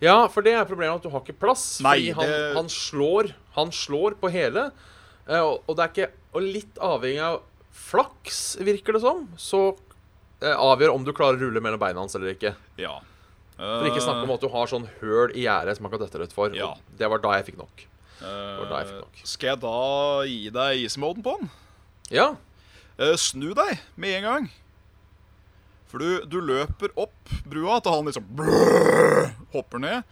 [0.02, 1.66] Ja, for det er problemet at du har ikke plass.
[1.84, 4.70] Nei, fordi han, det- han, slår, han slår på hele.
[5.30, 7.40] Eh, Og, det er ikke Og litt avhengig av
[7.80, 9.62] flaks, virker det som, så
[10.44, 12.52] eh, avgjør om du klarer å rulle mellom beina hans eller ikke.
[12.82, 12.98] Ja.
[13.60, 16.20] For ikke snakke om at du har sånn høl i gjerdet som man kan dette
[16.22, 16.54] rett for.
[16.56, 16.74] Ja.
[17.00, 17.86] Det var da jeg fikk nok.
[18.20, 19.20] Eh, jeg fikk nok.
[19.28, 19.76] Skal jeg da
[20.28, 21.52] gi deg easy-moden på den?
[22.14, 22.30] Ja.
[23.00, 24.50] Eh, snu deg med en gang.
[25.90, 30.04] For du, du løper opp brua til han liksom brrr, hopper ned.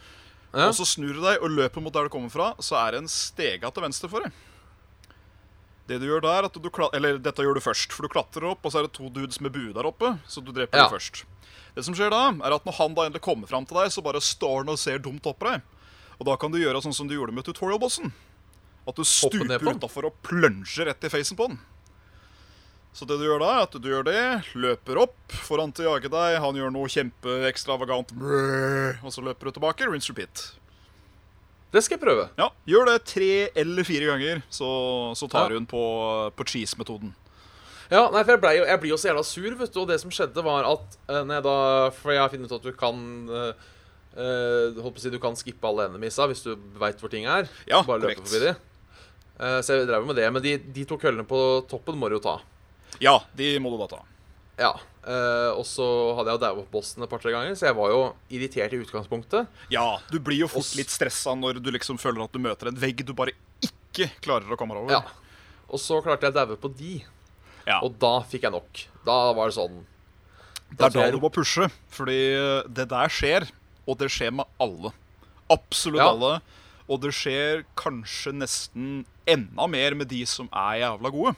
[0.50, 0.66] ja.
[0.66, 3.04] Og så snur du deg og løper mot der du kommer fra, så er det
[3.04, 4.34] en stega til venstre for deg.
[5.88, 8.60] Det du gjør der, at du Eller dette gjør du først, for du klatrer opp,
[8.64, 10.88] og så er det to dudes med bue der oppe, så du dreper Ja.
[10.88, 11.24] dem først.
[11.74, 14.02] Det som skjer da, er at når han da endelig kommer fram til deg, så
[14.04, 15.62] bare står han og ser dumt opp på deg.
[16.20, 18.12] Og da kan du gjøre sånn som du gjorde med tutorial-bossen.
[18.88, 21.58] At du stuper utafor og plunger rett i facen på den.
[22.92, 25.86] Så det du gjør da, er at du gjør det, løper opp, får han til
[25.86, 28.12] å jage deg, han gjør noe kjempeekstravagant,
[29.04, 30.48] og så løper du tilbake, rinse repeat.
[31.72, 32.28] Det skal jeg prøve.
[32.38, 34.68] Ja, Gjør det tre eller fire ganger, så,
[35.18, 35.58] så tar Ja.
[35.58, 35.82] hun på,
[36.36, 37.10] på cheese-metoden.
[37.90, 39.80] Ja, nei, for jeg, ble jeg blir jo så jævla sur, vet du.
[39.82, 41.54] Og det som skjedde, var at eh, jeg da
[41.96, 42.98] For jeg har funnet ut at du kan
[43.32, 43.68] uh,
[44.18, 46.50] Holdt på å si du kan skippe alle enemisa hvis du
[46.80, 47.48] veit hvor ting er.
[47.68, 48.28] Ja, Bare løpe korrekt.
[48.28, 48.54] forbi de.
[49.38, 50.28] Uh, så jeg drev med det.
[50.34, 52.38] Men de, de to køllene på toppen må du jo ta.
[53.04, 54.00] Ja, de må du da ta.
[54.58, 54.72] Ja.
[55.08, 55.84] Uh, og så
[56.18, 58.00] hadde jeg daua på bossen et par-tre ganger, så jeg var jo
[58.34, 59.46] irritert i utgangspunktet.
[59.72, 62.68] Ja, du blir jo fort Også, litt stressa når du liksom føler at du møter
[62.68, 63.32] en vegg du bare
[63.64, 64.92] ikke klarer å komme over.
[64.92, 65.00] Ja.
[65.70, 66.98] Og så klarte jeg å daue på de,
[67.68, 67.78] Ja.
[67.84, 68.82] og da fikk jeg nok.
[69.06, 69.84] Da var det sånn
[70.74, 72.18] Det er da jeg du må pushe, fordi
[72.68, 73.48] det der skjer,
[73.88, 74.92] og det skjer med alle.
[75.48, 76.10] Absolutt Ja.
[76.12, 76.40] alle.
[76.88, 81.36] Og det skjer kanskje nesten enda mer med de som er jævla gode.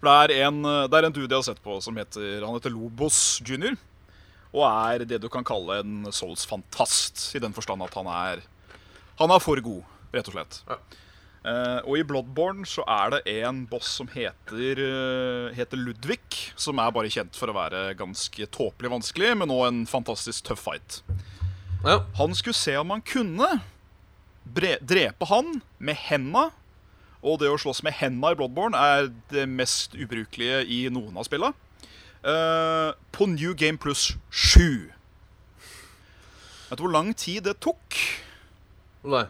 [0.00, 2.44] For det er en, eh, det er en dude jeg har sett på som heter
[2.44, 3.76] Han heter Lobos jr.
[4.56, 8.44] Og er det du kan kalle en Souls-fantast, i den forstand at han er
[9.20, 9.82] Han er for god,
[10.12, 10.62] rett og slett.
[10.68, 10.80] Ja.
[11.46, 16.18] Uh, og i Bloodborne så er det en boss som heter, uh, heter Ludvig,
[16.58, 20.64] som er bare kjent for å være ganske tåpelig vanskelig, men òg en fantastisk tøff
[20.66, 20.98] fight.
[21.86, 22.00] Ja.
[22.18, 23.60] Han skulle se om han kunne
[24.50, 26.48] drepe han med henda.
[27.26, 31.26] Og det å slåss med henda i Bloodborne er det mest ubrukelige i noen av
[31.26, 31.56] spillene.
[32.26, 34.92] Uh, på New Game Plus 7.
[36.66, 37.98] Vet du hvor lang tid det tok?
[39.06, 39.26] Nei.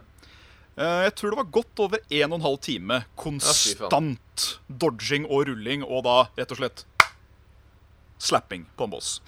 [0.77, 6.05] Uh, jeg tror det var godt over 1 12 time konstant dodging og rulling, og
[6.05, 6.85] da rett og slett
[8.21, 9.21] slapping på en boss.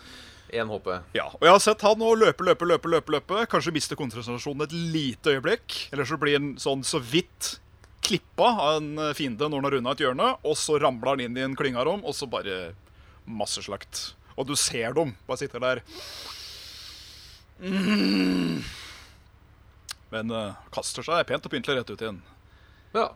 [0.53, 0.89] Én HP.
[1.17, 3.45] Ja, og jeg har sett han nå løpe, løpe, løpe, løpe, løpe.
[3.53, 5.77] Kanskje miste konsentrasjonen et lite øyeblikk.
[5.93, 7.59] Eller så blir han sånn så vidt
[8.09, 11.25] klippa av en eh, fiende når han har runda et hjørne, og så ramler han
[11.27, 12.73] inn i en klyngarom, og så bare
[13.29, 14.13] masseslakt.
[14.39, 15.83] Og du ser dem bare sitter der.
[17.61, 18.61] Mm.
[20.13, 22.21] Men uh, kaster seg pent og pyntelig rett ut igjen.
[22.95, 23.09] Ja.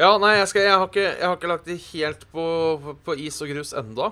[0.00, 2.44] Ja, nei, jeg, skal, jeg, har ikke, jeg har ikke lagt det helt på,
[2.82, 4.10] på, på is og grus enda.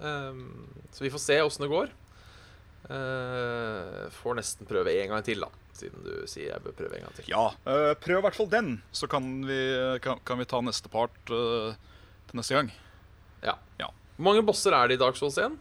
[0.00, 1.92] Um, så vi får se åssen det går.
[2.86, 5.65] Uh, får nesten prøve en gang til, da.
[5.76, 7.28] Siden du sier jeg bør prøve en gang til.
[7.28, 9.60] Ja, eh, prøv i hvert fall den, så kan vi,
[10.04, 11.76] kan, kan vi ta neste part eh,
[12.30, 12.70] til neste gang.
[13.44, 13.58] Ja.
[13.80, 13.90] Ja.
[14.16, 15.58] Hvor mange bosser er det i Dark Souls 1?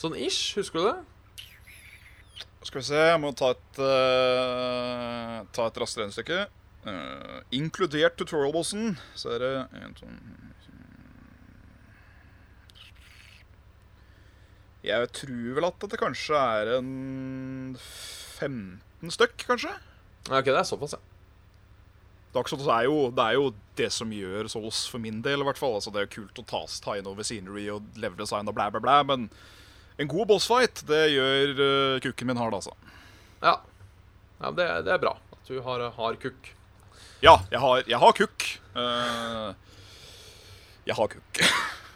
[0.00, 0.98] Sånn ish, husker du det?
[2.62, 6.44] Skal vi se, jeg må ta et, uh, ta et raskt regnestykke.
[6.84, 10.08] Uh, inkludert tutorial-bossen, så er det en, to,
[14.84, 19.72] Jeg tror vel at det kanskje er en 15 stykk, kanskje?
[20.28, 21.00] Ja, Ok, det er såpass, ja.
[22.34, 25.46] Dark Souls er jo, det er jo det som gjør Souls for min del, i
[25.48, 25.78] hvert fall.
[25.78, 28.68] Altså, det er kult å ta, ta inn over scenery og level design og blæ,
[28.70, 29.26] blæ, blæ, men
[30.00, 32.76] en god bossfight, det gjør uh, kukken min hard, altså.
[33.42, 33.56] Ja,
[34.38, 36.52] ja det, det er bra at du har, hard kukk.
[37.24, 38.46] Ja, jeg har, jeg har kukk.
[38.76, 39.50] Uh,
[40.86, 41.42] jeg har kukk.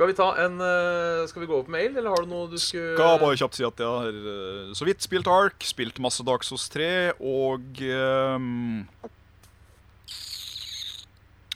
[0.00, 2.56] Skal vi ta en eh, Skal vi gå på mail, eller har du noe du
[2.56, 6.24] skulle Skal bare kjapt si at jeg har eh, så vidt spilt Ark, spilt masse
[6.24, 6.86] Daxos 3
[7.20, 8.86] og um,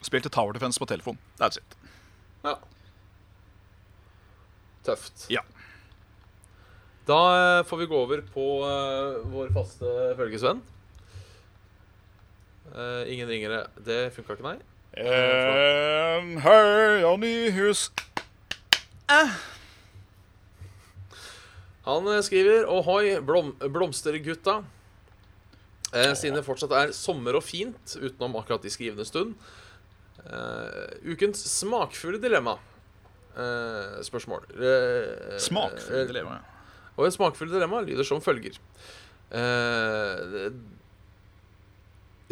[0.04, 1.16] Spilte Tower Defense på telefon.
[1.40, 1.78] That's it.
[2.44, 2.58] Ja.
[4.84, 5.24] Tøft.
[5.32, 5.40] Ja.
[7.08, 10.60] Da får vi gå over på uh, vår faste følgesvenn.
[12.76, 13.64] Uh, ingen ringere.
[13.88, 14.58] Det funka ikke, nei.
[15.00, 17.00] Um, hei,
[21.84, 24.62] Han eh, skriver Ohoi, blom, blomstergutta.
[25.94, 29.34] Eh, siden det fortsatt er sommer og fint, utenom akkurat i skrivende stund.
[30.24, 32.56] Eh, ukens smakfulle dilemma.
[33.34, 34.46] Eh, spørsmål.
[34.54, 36.40] Eh, Smakfull eh, dilemma.
[36.94, 38.56] Og et smakfullt dilemma lyder som følger.
[39.34, 40.48] Eh,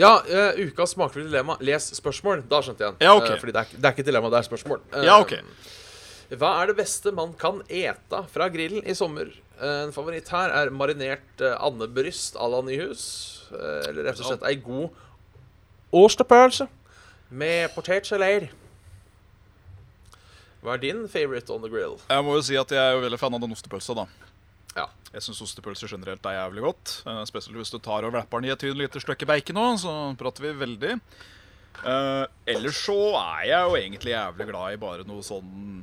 [0.00, 1.58] ja, eh, ukas smakfulle dilemma.
[1.60, 2.44] Les spørsmål.
[2.48, 3.04] Da skjønte jeg den.
[3.04, 3.36] Ja, okay.
[3.42, 4.80] Fordi det er, det er ikke dilemma, det er spørsmål.
[5.04, 5.34] Ja, ok.
[6.32, 9.28] Hva er det beste man kan ete fra grillen i sommer?
[9.60, 13.04] Eh, En favoritt her er marinert eh, andebryst à la Nyhus.
[13.52, 14.90] eh, Eller rett og slett ei god
[15.92, 16.68] osterpølse
[17.30, 18.48] med potetgelé.
[20.62, 21.96] Hva er din favorite on the grill?
[22.08, 24.04] Jeg må jo si at jeg er jo veldig fan av den ostepølsa, da.
[24.76, 24.86] Ja.
[25.12, 26.92] Jeg syns ostepølser generelt er jævlig godt.
[27.28, 29.94] spesielt hvis du tar og wrapper den i et tynn lite stykke bacon òg, så
[30.16, 30.94] prater vi veldig.
[31.82, 35.82] Eh, ellers så er jeg jo egentlig jævlig glad i bare noe sånn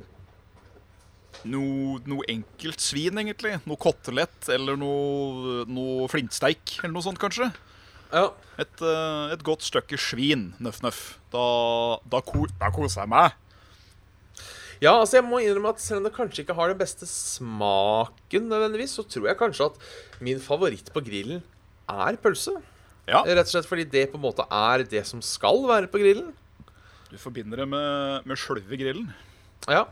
[1.48, 3.56] Noe, noe enkelt svin, egentlig.
[3.68, 7.48] Noe kotelett eller noe, noe flintsteik eller noe sånt, kanskje.
[8.10, 8.26] Ja.
[8.60, 11.18] Et, eh, et godt stykke svin, nøff-nøff.
[11.32, 11.44] Da,
[12.12, 13.38] da, ko, da koser jeg meg.
[14.80, 18.48] Ja, altså jeg må innrømme at selv om det kanskje ikke har den beste smaken
[18.48, 21.42] nødvendigvis, så tror jeg kanskje at min favoritt på grillen
[21.90, 22.54] er pølse.
[23.08, 26.00] Ja, Rett og slett fordi det på en måte er det som skal være på
[26.00, 26.30] grillen.
[27.10, 29.10] Du forbinder det med, med sjølve grillen.
[29.68, 29.84] Ja,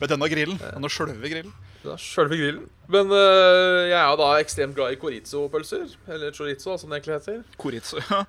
[0.00, 0.60] Med denne grillen.
[0.60, 1.52] Denne sjølve grillen.
[1.84, 2.66] Ja, sjølve grillen.
[2.92, 5.96] Men øh, jeg er jo da ekstremt glad i chorizo-pølser.
[6.08, 7.42] Eller chorizo, som det egentlig heter.
[7.60, 8.00] Chorizo.
[8.10, 8.24] Ja.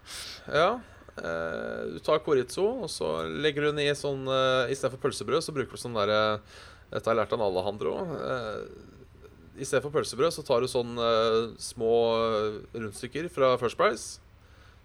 [0.52, 0.72] Ja.
[1.12, 5.04] Uh, du tar chorizo, og så legger du den i sånn uh, I stedet for
[5.04, 6.40] pølsebrød, så bruker du sånn derre
[6.88, 7.96] Dette har jeg lært av Alejandro.
[8.16, 13.80] Uh, I stedet for pølsebrød, så tar du sånn uh, små eh, rundstykker fra First
[13.80, 14.24] Price.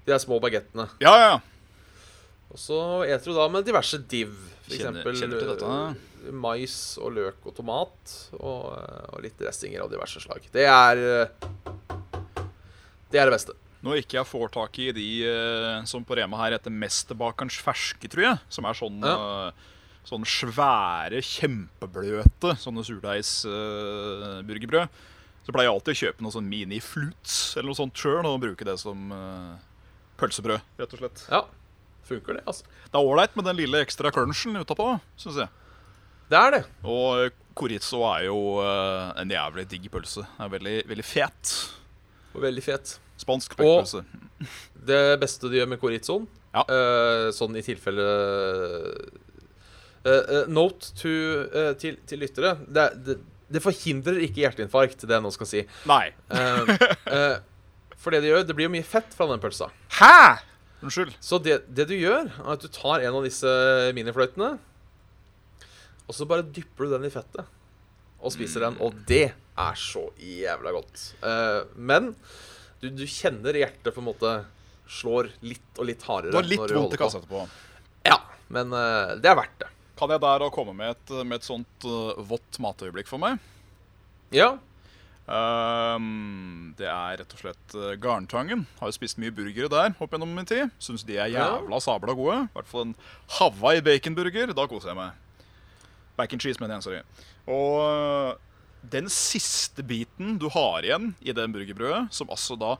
[0.06, 0.88] De er små bagettene.
[1.02, 1.36] ja, ja.
[2.52, 4.34] Og så eter du da med diverse div.
[4.66, 5.66] For Kjenner- eksempel kjenner dette.
[6.26, 7.94] eh, mais og løk og tomat.
[8.40, 10.40] Og, eh, og litt dressinger av diverse slag.
[10.52, 11.28] Det er eh,
[13.10, 13.52] Det er det beste.
[13.86, 15.06] Når ikke jeg får tak i de
[15.86, 18.38] som på Rema her heter Mesterbakerens ferske, tror jeg.
[18.50, 19.14] Som er sånn, Ja.
[19.48, 19.52] eh,
[20.06, 24.88] sånn svære, kjempebløte sånne surdeisburgerbrød.
[25.46, 28.64] så pleier jeg alltid å kjøpe noe sånn mini-flutes eller noe sånt sjøl og bruke
[28.66, 29.54] det som uh,
[30.18, 31.22] pølsebrød, rett og slett.
[31.30, 31.44] Ja,
[32.08, 32.64] funker det, altså.
[32.86, 34.86] Det er ålreit med den lille ekstra crunchen utapå,
[35.20, 35.48] syns jeg.
[36.30, 36.62] Det er det.
[36.86, 40.24] Og chorizo er jo uh, en jævlig digg pølse.
[40.36, 41.52] Den er veldig, veldig fet.
[42.34, 42.96] Og veldig fet.
[43.20, 44.02] Spansk spekepølse.
[44.86, 46.62] Det beste de gjør med chorizoen, Ja.
[46.68, 48.04] uh, sånn i tilfelle
[50.06, 51.12] eh, eh, Note to,
[51.52, 52.52] eh, til, til lyttere.
[52.68, 53.16] Det, det,
[53.52, 55.62] det forhindrer ikke hjerteinfarkt, det jeg nå skal si.
[55.88, 56.04] Nei.
[56.30, 56.74] Eh,
[57.16, 57.36] eh,
[57.96, 59.70] for det de gjør, det blir jo mye fett fra den pølsa.
[59.98, 60.36] Hæ?!
[60.84, 61.14] Unnskyld.
[61.24, 63.50] Så det, det du gjør, er at du tar en av disse
[63.96, 64.56] minifløytene,
[66.06, 67.46] og så bare dypper du den i fettet
[68.20, 68.76] og spiser den.
[68.82, 71.02] Og det er så jævla godt.
[71.22, 72.12] Uh, men
[72.82, 74.34] du, du kjenner hjertet på en måte
[74.86, 76.34] slår litt og litt hardere.
[76.34, 77.42] Du har litt vondt i kassa etterpå.
[78.06, 78.20] Ja,
[78.54, 79.72] men uh, det er verdt det.
[79.96, 83.40] Kan jeg der komme med et, med et sånt uh, vått matøyeblikk for meg?
[84.34, 84.56] Ja.
[85.26, 88.64] Ehm, det er rett og slett uh, Garntangen.
[88.78, 90.70] Har jo spist mye burgere der opp gjennom min tid.
[90.82, 92.44] Syns de er jævla sabla gode.
[92.46, 92.96] I hvert fall en
[93.38, 94.54] Hawaii baconburger.
[94.54, 95.48] Da koser jeg meg.
[96.16, 96.86] Bacon cheese, mener jeg.
[96.86, 97.32] Sorry.
[97.50, 98.36] Og uh,
[98.86, 102.76] den siste biten du har igjen i det burgerbrødet, som altså da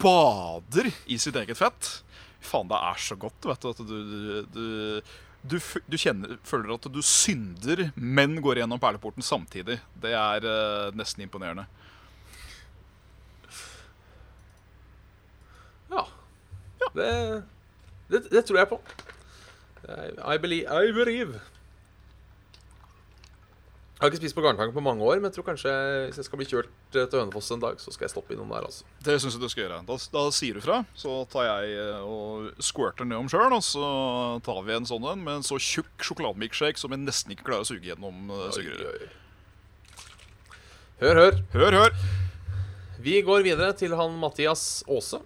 [0.00, 1.90] bader i sitt eget fett
[2.44, 3.70] Faen, det er så godt, vet du.
[3.70, 5.00] At du, du, du
[5.44, 9.78] du, du kjenner, føler at du synder, men går gjennom perleporten samtidig.
[10.00, 11.66] Det er uh, nesten imponerende.
[15.92, 16.06] Ja.
[16.94, 17.08] Det,
[18.08, 18.80] det, det tror jeg på.
[19.84, 21.40] I believe, I believe.
[24.04, 25.70] Jeg har ikke spist på Garntangen på mange år, men jeg tror kanskje
[26.10, 28.50] hvis jeg skal bli kjørt eh, til Hønefoss en dag, så skal jeg stoppe innom
[28.52, 28.66] der.
[28.68, 28.84] altså.
[29.00, 29.78] Det syns jeg du skal gjøre.
[29.88, 33.54] Da, da sier du fra, så tar jeg eh, og squirter nedom sjøl.
[33.56, 33.86] Og så
[34.44, 37.64] tar vi en sånn en med en så tjukk sjokolademilkshake som jeg nesten ikke klarer
[37.64, 39.16] å suge gjennom uh, sugerøret.
[41.00, 41.40] Hør, hør.
[41.56, 41.98] Hør, hør.
[43.08, 45.22] Vi går videre til han Mathias Aase.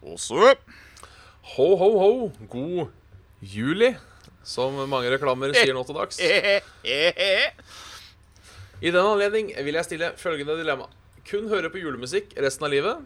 [0.00, 0.56] Aase.
[1.52, 2.10] Ho, ho, ho.
[2.48, 2.88] God
[3.44, 3.92] juli,
[4.44, 6.20] som mange reklamer sier nå til dags.
[8.84, 10.90] I den anledning vil jeg stille følgende dilemma.
[11.24, 13.04] Kun høre på julemusikk resten av livet.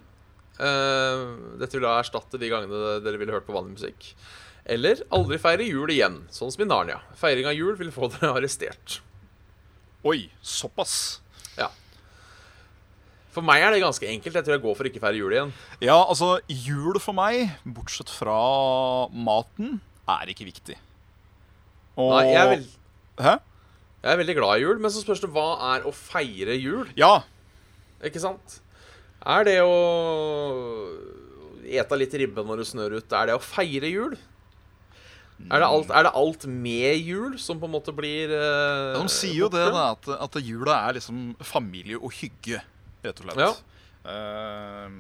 [0.58, 1.24] Eh,
[1.60, 4.08] dette vil da erstatte de gangene dere ville hørt på vanlig musikk.
[4.68, 6.98] Eller aldri feire jul igjen, sånn som i Narnia.
[7.16, 8.98] Feiring av jul vil få dere arrestert.
[10.06, 11.20] Oi, såpass.
[11.56, 11.70] Ja.
[13.34, 14.34] For meg er det ganske enkelt.
[14.34, 15.54] Jeg tror jeg går for ikke feire jul igjen.
[15.84, 18.36] Ja, altså, jul for meg, bortsett fra
[19.14, 19.78] maten,
[20.10, 20.76] er ikke viktig.
[21.98, 22.70] Og Nei, jeg er, veld,
[23.26, 23.34] Hæ?
[24.04, 26.86] jeg er veldig glad i jul, men så spørs det hva er å feire jul?
[26.98, 27.16] Ja.
[28.06, 28.60] Ikke sant?
[29.26, 29.74] Er det å
[31.68, 34.14] ete litt ribbe når det snør ut, er det å feire jul?
[35.38, 39.04] Er det alt, er det alt med jul som på en måte blir eh, De
[39.12, 42.58] sier jo det, da, at, at jula er liksom familie og hygge,
[43.04, 43.42] rett og slett.
[43.44, 43.52] Ja.
[44.14, 44.96] Eh,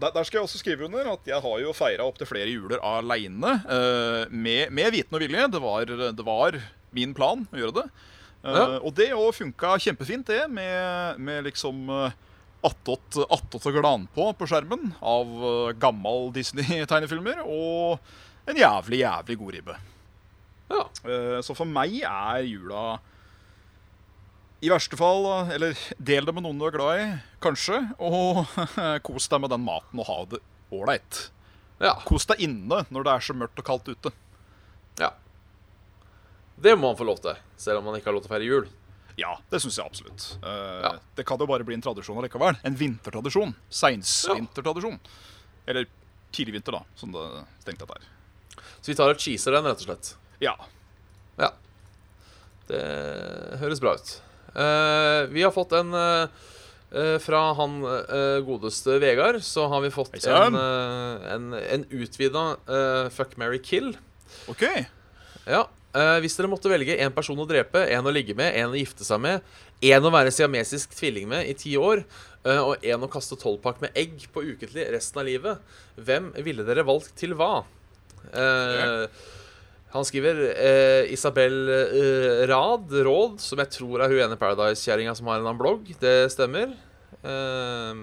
[0.00, 2.82] der, der skal jeg også skrive under at jeg har jo feira opptil flere juler
[2.82, 3.54] aleine.
[3.68, 5.46] Uh, med, med viten og vilje.
[5.52, 5.86] Det var,
[6.18, 6.58] det var
[6.94, 7.86] min plan å gjøre det.
[8.44, 8.64] Uh, Ja.
[8.84, 12.10] Og det òg funka kjempefint, det, med, med liksom uh,
[12.64, 17.40] attåt og glan på på skjermen av uh, gammal Disney-tegnefilmer.
[17.46, 17.96] Og
[18.50, 19.78] en jævlig, jævlig god ribbe.
[20.68, 20.82] Ja.
[21.06, 22.98] Uh, Så for meg er jula
[24.64, 27.06] i verste fall Eller del det med noen du er glad i,
[27.44, 27.80] kanskje.
[28.00, 28.44] Og
[29.06, 30.40] kos deg med den maten og ha det
[30.74, 31.26] ålreit.
[31.82, 31.94] ja.
[32.08, 34.14] Kos deg inne når det er så mørkt og kaldt ute.
[35.02, 35.12] ja.
[36.56, 38.46] Det må man få lov til, selv om man ikke har lov til å feire
[38.46, 38.66] jul.
[39.18, 40.24] Ja, det syns jeg absolutt.
[40.42, 40.92] Eh, Ja.
[41.18, 42.56] Det kan jo bare bli en tradisjon allikevel.
[42.66, 43.52] En vintertradisjon.
[43.74, 44.96] Seinsvintertradisjon.
[45.66, 45.86] Eller
[46.34, 47.24] tidlig vinter, da, som det
[47.62, 48.06] strengt tatt er.
[48.80, 50.12] Så vi tar og cheeser den, rett og slett.
[50.42, 50.54] Ja.
[51.42, 51.50] Ja.
[52.70, 52.80] Det
[53.60, 54.14] høres bra ut.
[54.54, 56.28] Eh, vi har fått en eh,
[56.94, 57.80] eh, Fra han
[58.46, 62.44] godeste Vegard så har vi fått en, uh, en, en utvida
[63.10, 63.96] fuck, marry, kill.
[64.50, 64.62] OK.
[65.44, 65.66] Ja.
[66.22, 69.04] hvis dere måtte velge én person å drepe, én å ligge med, én å gifte
[69.06, 69.44] seg med,
[69.84, 72.02] én å være siamesisk tvilling med i ti år,
[72.48, 76.86] og én å kaste tolvpakk med egg på ukentlig resten av livet, hvem ville dere
[76.88, 77.52] valgt til hva?
[78.32, 79.06] Eh,
[79.94, 85.28] han skriver eh, Isabel eh, Rad, Råd, som jeg tror er hun ene Paradise-kjerringa som
[85.30, 85.92] har en annen blogg.
[86.02, 86.72] Det stemmer.
[87.22, 88.00] Eh,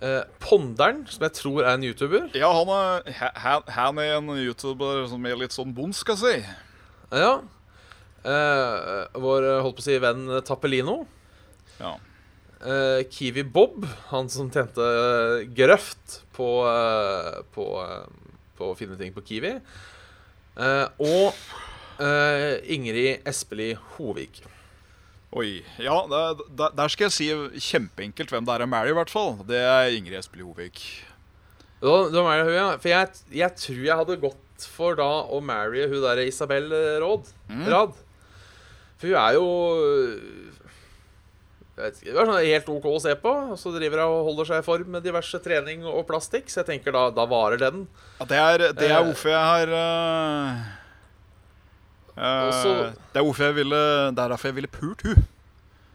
[0.00, 2.30] eh, Ponderen, som jeg tror er en YouTuber.
[2.38, 6.24] Ja, han er, han, han er en YouTuber som er litt sånn bond, skal jeg
[6.24, 6.56] si.
[7.20, 7.34] Ja.
[8.26, 11.02] Eh, vår eh, holdt på å si venn Tappelino.
[11.78, 11.92] Ja.
[12.64, 14.88] eh, Kiwi Bob, han som tjente
[15.54, 16.48] grøft på,
[17.52, 17.68] på,
[18.56, 19.52] på å finne ting på Kiwi.
[20.56, 21.34] Eh, og
[22.00, 24.30] eh, Ingrid Espelid Hovig.
[25.36, 25.58] Oi.
[25.82, 27.26] Ja, der, der- skal jeg si
[27.72, 29.36] kjempeenkelt hvem det er å marry, i hvert fall.
[29.48, 30.80] Det er Ingrid Espelid Hovig.
[31.82, 32.70] Da, hun, ja.
[32.80, 36.70] For jeg, jeg tror jeg hadde gått for da å marry hun derre Isabel
[37.02, 37.28] Råd.
[37.68, 37.98] Rad.
[38.96, 39.48] For hun er jo
[41.76, 43.32] Hun er sånn helt OK å se på.
[43.52, 46.48] Og så driver hun og holder seg i form med diverse trening og plastikk.
[46.48, 47.82] Så jeg tenker da, da varer den.
[48.20, 49.04] Ja, det er, det er Eh.
[49.10, 50.64] hvorfor jeg har uh,
[52.16, 53.80] uh, Også- Det er hvorfor jeg ville
[54.14, 55.26] Det er derfor jeg ville pult hun.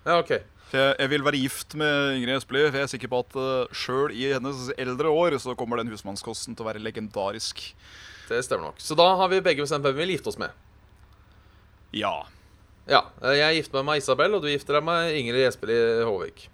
[0.05, 0.32] Ja, OK.
[0.71, 3.36] For jeg, jeg vil være gift med Ingrid Espelid, for jeg er sikker på at
[3.36, 7.73] uh, sjøl i hennes eldre år så kommer den husmannskosten til å være legendarisk.
[8.29, 8.77] Det stemmer nok.
[8.79, 10.53] Så da har vi begge bestemt hvem vi vil gifte oss med.
[11.91, 12.21] Ja.
[12.92, 13.06] Ja.
[13.24, 16.48] eh, Jeg gifter meg med Isabel, og du gifter deg med Ingrid Espelid Håvik.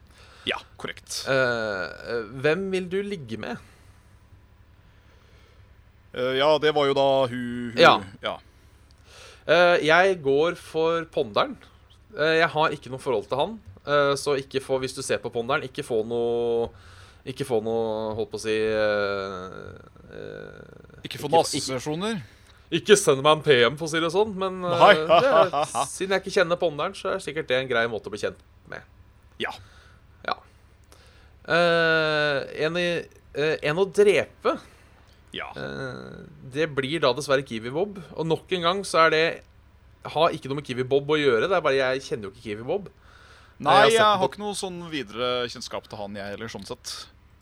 [0.47, 1.23] Ja, korrekt.
[1.27, 3.57] Eh, eh, hvem vil du ligge med?
[6.17, 7.97] Ja, det var jo da hun, hu, Ja.
[8.23, 8.37] ja.
[9.83, 11.57] Jeg går for Ponderen.
[12.17, 13.59] Jeg har ikke noe forhold til han,
[14.17, 14.33] så
[14.63, 16.69] få, hvis du ser på Ponderen, ikke få noe
[17.27, 18.55] Ikke få noe, holdt på å si
[21.05, 22.23] Ikke få nassesesjoner.
[22.73, 26.23] Ikke send meg en PM, for å si det sånn, men uh, det siden jeg
[26.23, 28.41] ikke kjenner Ponderen, så er sikkert det en grei måte å bli kjent
[28.71, 28.83] med.
[29.39, 29.53] Ja.
[30.27, 30.35] Ja.
[31.47, 32.89] Uh, en, i,
[33.37, 34.57] uh, en å drepe
[35.35, 35.47] Ja.
[36.51, 38.01] Det blir da dessverre Kiwi Bob.
[38.17, 39.25] Og nok en gang så er det
[40.15, 41.49] Har ikke noe med Kiwi Bob å gjøre.
[41.51, 42.87] Det er bare Jeg kjenner jo ikke Kiwi Bob.
[43.57, 46.67] Nei, jeg har jeg har ikke noe sånn videre kjennskap til han, jeg heller, sånn
[46.67, 46.91] sett.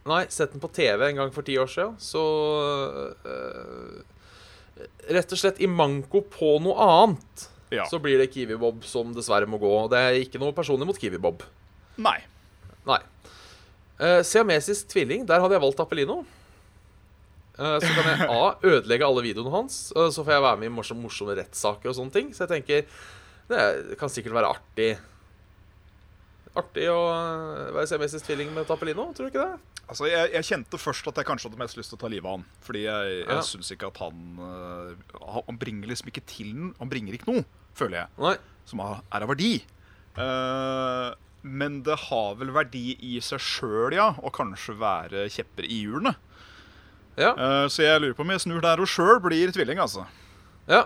[0.07, 1.95] Nei, sett den på TV en gang for ti år siden.
[1.99, 2.21] Så
[3.25, 4.03] eh,
[5.15, 7.85] Rett og slett i manko på noe annet Ja.
[7.89, 9.69] så blir det Kiwi Bob som dessverre må gå.
[9.91, 11.43] Det er ikke noe personlig mot Kiwi Bob.
[11.97, 12.17] Nei.
[12.85, 12.99] Nei.
[13.99, 16.19] Uh, Siamesisk tvilling, der hadde jeg valgt Appellino.
[17.55, 18.55] Uh, så kan jeg A.
[18.67, 21.95] ødelegge alle videoene hans, Uh, så får jeg være med i morsomme, morsomme rettssaker og
[21.95, 22.33] sånne ting.
[22.35, 22.85] Så jeg tenker
[23.45, 24.89] det kan sikkert være artig
[26.55, 29.81] Artig å eh, være siamesisk tvilling med Tappelino, tror du ikke det?
[29.85, 32.25] Altså, jeg, jeg kjente først at jeg kanskje hadde mest lyst til å ta livet
[32.25, 32.45] av han.
[32.65, 33.41] Fordi jeg, jeg Ja.
[33.45, 36.71] syns ikke at han øh, Han bringer liksom ikke til den.
[36.79, 37.43] Han bringer ikke noe,
[37.77, 38.35] føler jeg, Nei.
[38.65, 39.51] som er er av verdi.
[40.17, 41.11] Uh,
[41.43, 46.15] men det har vel verdi i seg sjøl, ja, å kanskje være kjepper i hjulene.
[47.19, 47.33] Ja.
[47.35, 50.07] Uh, så jeg lurer på om jeg snur der og sjøl blir tvilling, altså.
[50.71, 50.85] ja.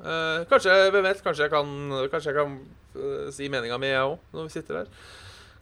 [0.00, 1.72] Eh, kanskje, hvem vet, kanskje jeg kan,
[2.12, 2.54] kanskje jeg kan
[2.96, 4.94] uh, si meninga mi, jeg òg, når vi sitter her.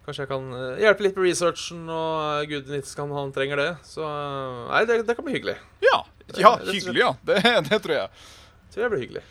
[0.06, 3.58] Kanskje jeg kan uh, hjelpe litt med researchen, og uh, gud nits kan han trenger
[3.58, 3.70] det.
[3.88, 5.56] Så Nei, det, det kan bli hyggelig.
[5.82, 6.04] Ja,
[6.38, 7.10] ja hyggelig, ja.
[7.26, 8.28] Det, det tror jeg.
[8.70, 9.24] Tror jeg blir hyggelig.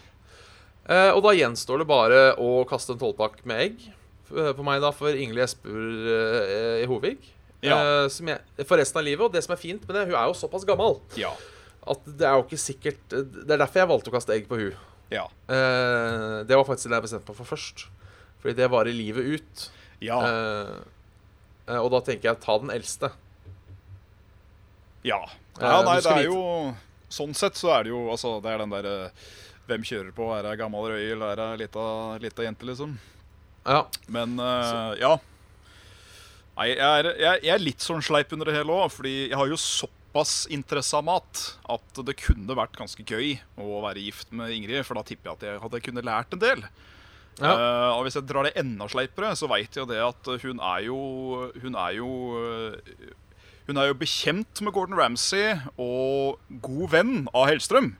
[0.87, 3.81] Og da gjenstår det bare å kaste en tolvpakk med egg
[4.27, 7.25] på meg, da, for Ingrid Espur eh, i Hovig.
[7.59, 8.07] Ja.
[8.11, 9.25] Som jeg, for resten av livet.
[9.25, 11.33] Og det som er fint med det, hun er jo såpass gammel Ja.
[11.91, 14.61] at det er jo ikke sikkert Det er derfor jeg valgte å kaste egg på
[14.61, 14.79] hun.
[15.13, 15.27] Ja.
[15.47, 17.87] Uh, det var faktisk det jeg bestemte meg for først.
[18.41, 19.67] Fordi det varer livet ut.
[20.03, 20.19] Ja.
[20.19, 23.11] Uh, og da tenker jeg ta den eldste.
[25.07, 25.21] Ja.
[25.57, 26.41] Ja nei, det er er jo
[27.09, 28.95] Sånn sett så er det jo Altså, det er den derre
[29.69, 30.27] Hvem kjører på?
[30.35, 31.85] Er det ei gammel røy, eller er det ei lita,
[32.23, 32.93] lita jente, liksom?
[33.67, 33.81] Ja.
[34.11, 35.17] Men uh, ja.
[36.57, 37.09] Nei, jeg er,
[37.43, 41.03] jeg er litt sånn sleip under det hele òg, fordi jeg har jo såpass av
[41.05, 45.29] mat at det kunne vært ganske gøy å være gift med Ingrid, for da tipper
[45.29, 46.63] jeg at jeg hadde kunnet lært en del.
[47.37, 47.51] Ja.
[47.53, 50.87] Uh, og hvis jeg drar det enda sleipere, så veit jeg det at hun er
[50.87, 52.07] jo Hun er jo
[53.67, 57.91] Hun er jo bekjent med Gordon Ramsay og god venn av Hellstrøm.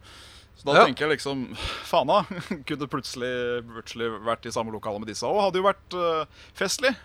[0.58, 0.86] Så da Ja.
[0.88, 1.52] tenker jeg liksom
[1.86, 2.24] Fana
[2.68, 5.38] kunne plutselig, plutselig vært i samme lokale med disse òg.
[5.44, 6.26] Hadde jo vært uh,
[6.58, 6.96] festlig.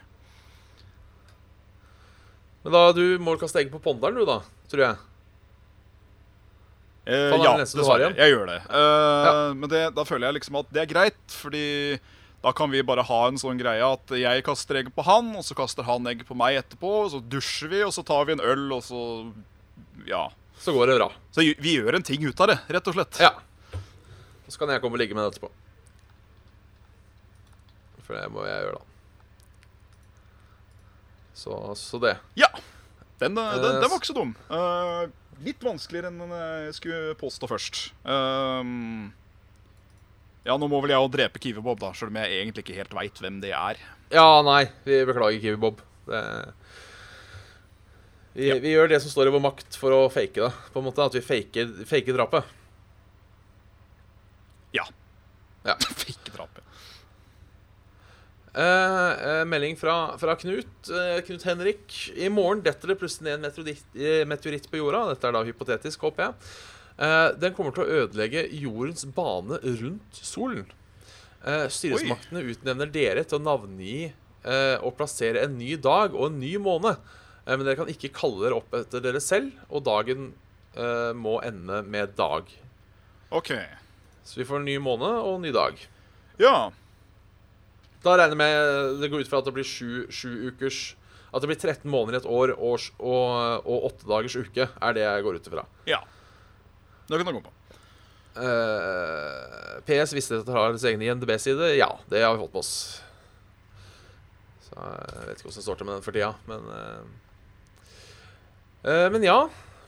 [2.63, 4.41] Men da du må kaste egg på ponderen, du, da.
[4.73, 5.01] Tror jeg.
[7.03, 8.13] Eh, ja, dessverre.
[8.17, 8.59] Jeg gjør det.
[8.71, 9.33] Uh, Ja.
[9.59, 11.65] Men det, da føler jeg liksom at det er greit, fordi
[12.43, 15.45] da kan vi bare ha en sånn greie at jeg kaster egg på han, og
[15.47, 18.37] så kaster han egg på meg etterpå, og så dusjer vi, og så tar vi
[18.37, 19.03] en øl, og så
[20.09, 20.29] Ja.
[20.63, 21.09] Så går det bra.
[21.35, 23.19] Så vi gjør en ting ut av det, rett og slett.
[23.23, 23.33] Ja.
[24.47, 25.51] Så kan jeg komme og ligge med det etterpå.
[28.07, 28.85] For det må jeg gjøre, da.
[31.35, 32.17] Så, så det.
[32.39, 32.51] Ja.
[33.23, 34.35] Den, eh, den, den var ikke så dum.
[34.51, 35.07] Uh,
[35.47, 37.83] litt vanskeligere enn jeg skulle påstå først.
[38.07, 39.11] Ehm,
[40.47, 42.97] ja, nå må vel jeg jo drepe Kiwi-Bob, da, sjøl om jeg egentlig ikke helt
[42.99, 43.81] veit hvem det er.
[44.13, 45.83] Ja, nei, vi beklager, Kiwi Bob.
[46.07, 46.23] Det
[48.33, 48.55] vi, Ja.
[48.65, 50.53] vi gjør det som står i vår makt for å fake det.
[50.73, 52.45] På en måte At vi faker, faker drapet.
[54.73, 54.87] Ja.
[55.67, 55.77] Ja.
[56.01, 56.62] Fake drap.
[58.55, 60.91] Eh, eh, melding fra, fra Knut.
[60.91, 62.13] Uh, Knut Henrik.
[62.17, 65.07] I morgen detter det plutselig ned en meteoritt, på jorda.
[65.13, 66.53] Dette er da hypotetisk, håper jeg.
[67.41, 70.67] Den kommer til å ødelegge jordens bane rundt solen.
[71.43, 73.97] Styresmaktene utnevner dere til å navngi
[74.85, 77.01] og plassere en ny dag og en ny måned.
[77.49, 80.29] Men dere kan ikke kalle dere opp etter dere selv, og dagen
[81.17, 82.53] må ende med dag.
[83.33, 83.51] OK.
[84.23, 85.81] Så vi får en ny måned og en ny dag.
[86.45, 86.71] Ja.
[88.03, 90.81] Da regner jeg med det går ut fra at det blir sju, sju ukers
[91.33, 94.97] At det blir 13 måneder i et år og, og, og 8 dagers uke, er
[94.97, 95.65] det jeg går ut ifra.
[95.89, 96.03] Ja.
[97.09, 97.55] Det kan du gå på.
[98.33, 101.73] Uh, PS visste at dere har deres egne INDB-side.
[101.77, 102.75] Ja, det har vi fått på oss.
[104.69, 107.03] Så jeg vet ikke hvordan det står til med den for tida, men uh,
[108.89, 109.41] uh, Men ja.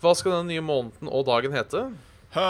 [0.05, 1.87] Hva skal den nye måneden og dagen hete?
[2.35, 2.49] Hæ.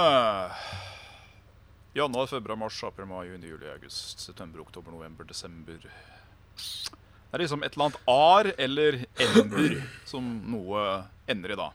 [1.94, 7.62] Januar, februar, mars, april, mai, juni, juli, august, september, oktober, november, desember Det er liksom
[7.66, 9.76] et eller annet ar eller ender
[10.06, 10.82] som noe
[11.30, 11.68] ender i da.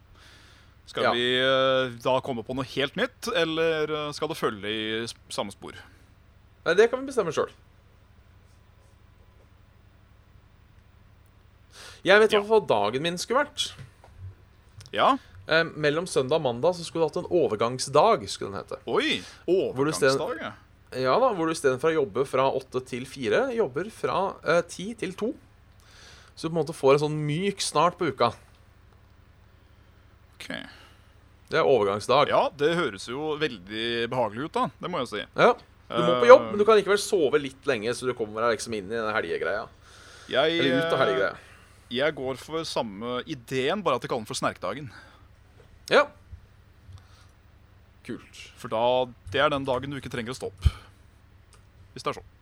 [0.90, 1.12] Skal Ja.
[1.14, 5.52] vi eh, da komme på noe helt nytt, eller eh, skal det følge i samme
[5.54, 5.76] spor?
[6.66, 7.52] Nei, det kan vi bestemme sjøl.
[12.04, 12.40] Jeg vet Ja.
[12.42, 13.74] hva dagen min skulle vært.
[14.96, 15.18] Ja?
[15.50, 18.26] Eh, mellom søndag og mandag så skulle du hatt en overgangsdag.
[18.30, 18.78] skulle den hete.
[18.86, 19.20] Oi!
[19.50, 20.52] Overgangsdag, ja.
[20.98, 24.92] Ja da, Hvor du istedenfor å jobbe fra åtte til fire, jobber fra eh, ti
[24.98, 25.34] til to.
[26.34, 28.32] Så du på en måte får en sånn myk snart på uka.
[30.38, 30.48] Ok.
[31.50, 32.30] Det er overgangsdag.
[32.32, 34.68] Ja, det høres jo veldig behagelig ut, da.
[34.80, 35.24] Det må jeg si.
[35.36, 35.52] Ja.
[35.90, 38.60] Du må på jobb, men du kan likevel sove litt lenge, så du kommer deg
[38.60, 39.64] liksom inn i den helgegreia.
[40.30, 41.38] Jeg, Eller ut av helgegreia.
[41.90, 44.92] jeg går for samme ideen, bare at jeg kaller den for snerkdagen.
[45.90, 46.06] Ja.
[48.06, 48.42] Kult.
[48.58, 48.84] For da,
[49.34, 50.68] det er den dagen du ikke trenger å stå opp.
[51.94, 52.36] Hvis det er sånn.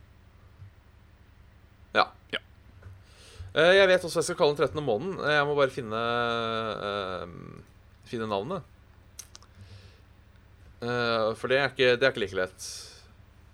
[1.95, 2.05] Ja.
[2.35, 2.41] Ja.
[3.55, 4.83] Eh, Jeg vet også hva jeg skal kalle den 13.
[4.83, 5.19] måneden.
[5.23, 6.01] Eh, Jeg må bare finne
[6.83, 7.23] uh,
[8.07, 8.63] Finne navnet.
[10.77, 12.67] Uh, for det er ikke, det er ikke like lett.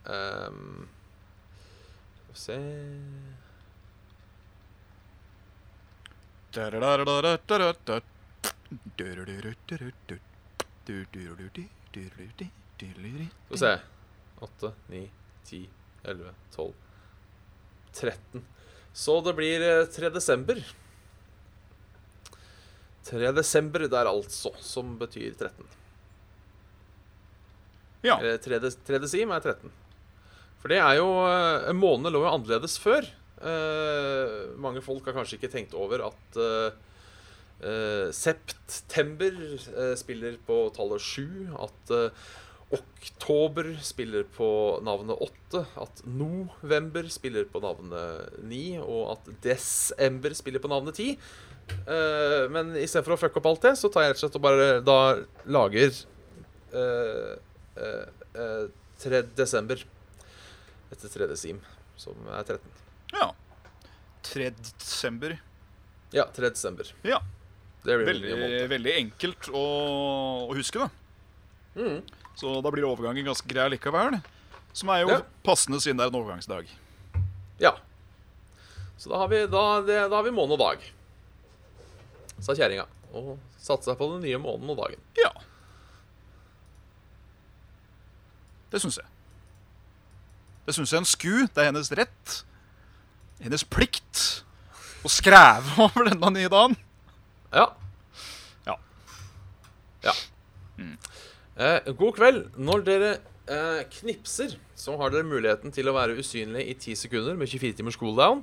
[0.04, 0.90] Um,
[2.34, 2.58] vi se
[13.48, 13.74] Skal vi se.
[14.44, 15.04] 8, 9,
[15.50, 15.70] 10,
[16.04, 16.74] 11, 12
[17.94, 18.42] 13
[18.94, 20.60] Så det blir eh, 3 desember.
[23.08, 25.66] 3 desember der altså Som betyr 13
[28.04, 28.18] Ja.
[28.20, 28.60] Eller 3,
[29.04, 29.72] desim er 13
[30.60, 31.08] For det er jo
[31.70, 33.08] En måned lå jo annerledes før.
[33.44, 36.90] Eh, Mange folk har kanskje ikke tenkt over at eh, eh,
[38.14, 42.26] September eh, spiller på tallet 7 At eh,
[42.74, 44.48] Oktober spiller på
[44.82, 51.20] navnet 8, at november spiller på navnet 9, og at desember spiller på navnet 10.
[51.88, 54.46] Uh, men istedenfor å fucke opp alt det, så tar jeg rett og slett og
[54.48, 54.98] bare da
[55.46, 55.94] lager
[56.74, 57.36] uh,
[57.78, 58.66] uh, eh,
[59.04, 59.22] 3.
[59.38, 59.86] desember
[60.94, 61.30] etter 3.
[61.40, 61.62] sim,
[62.00, 62.76] som er 13.
[63.20, 63.30] ja.
[64.24, 64.50] 3.
[64.80, 65.38] desember.
[66.16, 66.54] Ja, 3.
[66.56, 66.90] desember.
[67.06, 67.22] Ja.
[67.84, 69.64] Det blir Veldig, veldig enkelt å,
[70.48, 70.90] å huske, da.
[71.76, 72.00] Mm.
[72.40, 74.20] Så da blir overgangen ganske grei likevel.
[74.74, 75.22] Som er jo Ja.
[75.46, 76.70] passende siden det er en overgangsdag.
[77.60, 77.74] Ja.
[78.98, 80.86] Så da har vi, da, det, da har vi måned og dag.
[82.40, 82.88] Sa kjerringa.
[83.14, 85.04] Og satsa på den nye måneden og dagen.
[85.20, 85.30] Ja.
[88.72, 89.06] Det syns jeg.
[90.66, 91.34] Det syns jeg en sku.
[91.54, 92.40] Det er hennes rett.
[93.44, 94.24] Hennes plikt
[95.04, 96.78] å skreve over denne nye dagen.
[97.54, 97.68] Ja.
[98.68, 98.76] Ja.
[100.04, 100.14] Ja.
[101.56, 102.46] Eh, god kveld.
[102.58, 103.12] Når dere
[103.46, 107.78] eh, knipser, så har dere muligheten til å være usynlig i 10 sekunder med 24
[107.80, 108.42] timers cooldown.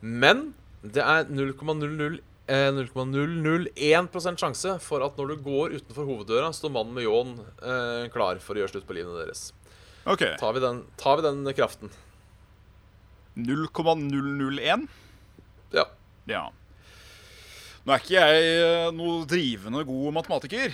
[0.00, 0.50] Men
[0.82, 7.06] det er 0,001 eh, sjanse for at når du går utenfor hoveddøra, står mannen med
[7.06, 9.48] ljåen eh, klar for å gjøre slutt på livene deres.
[10.06, 10.22] OK.
[10.38, 11.90] Tar vi den, tar vi den kraften?
[13.36, 14.86] 0,001.
[15.74, 15.84] Ja.
[16.30, 16.44] Ja.
[17.86, 20.72] Nå er ikke jeg eh, noe drivende god matematiker.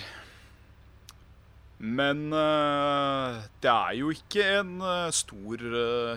[1.77, 5.61] Men eh, det er jo ikke en eh, stor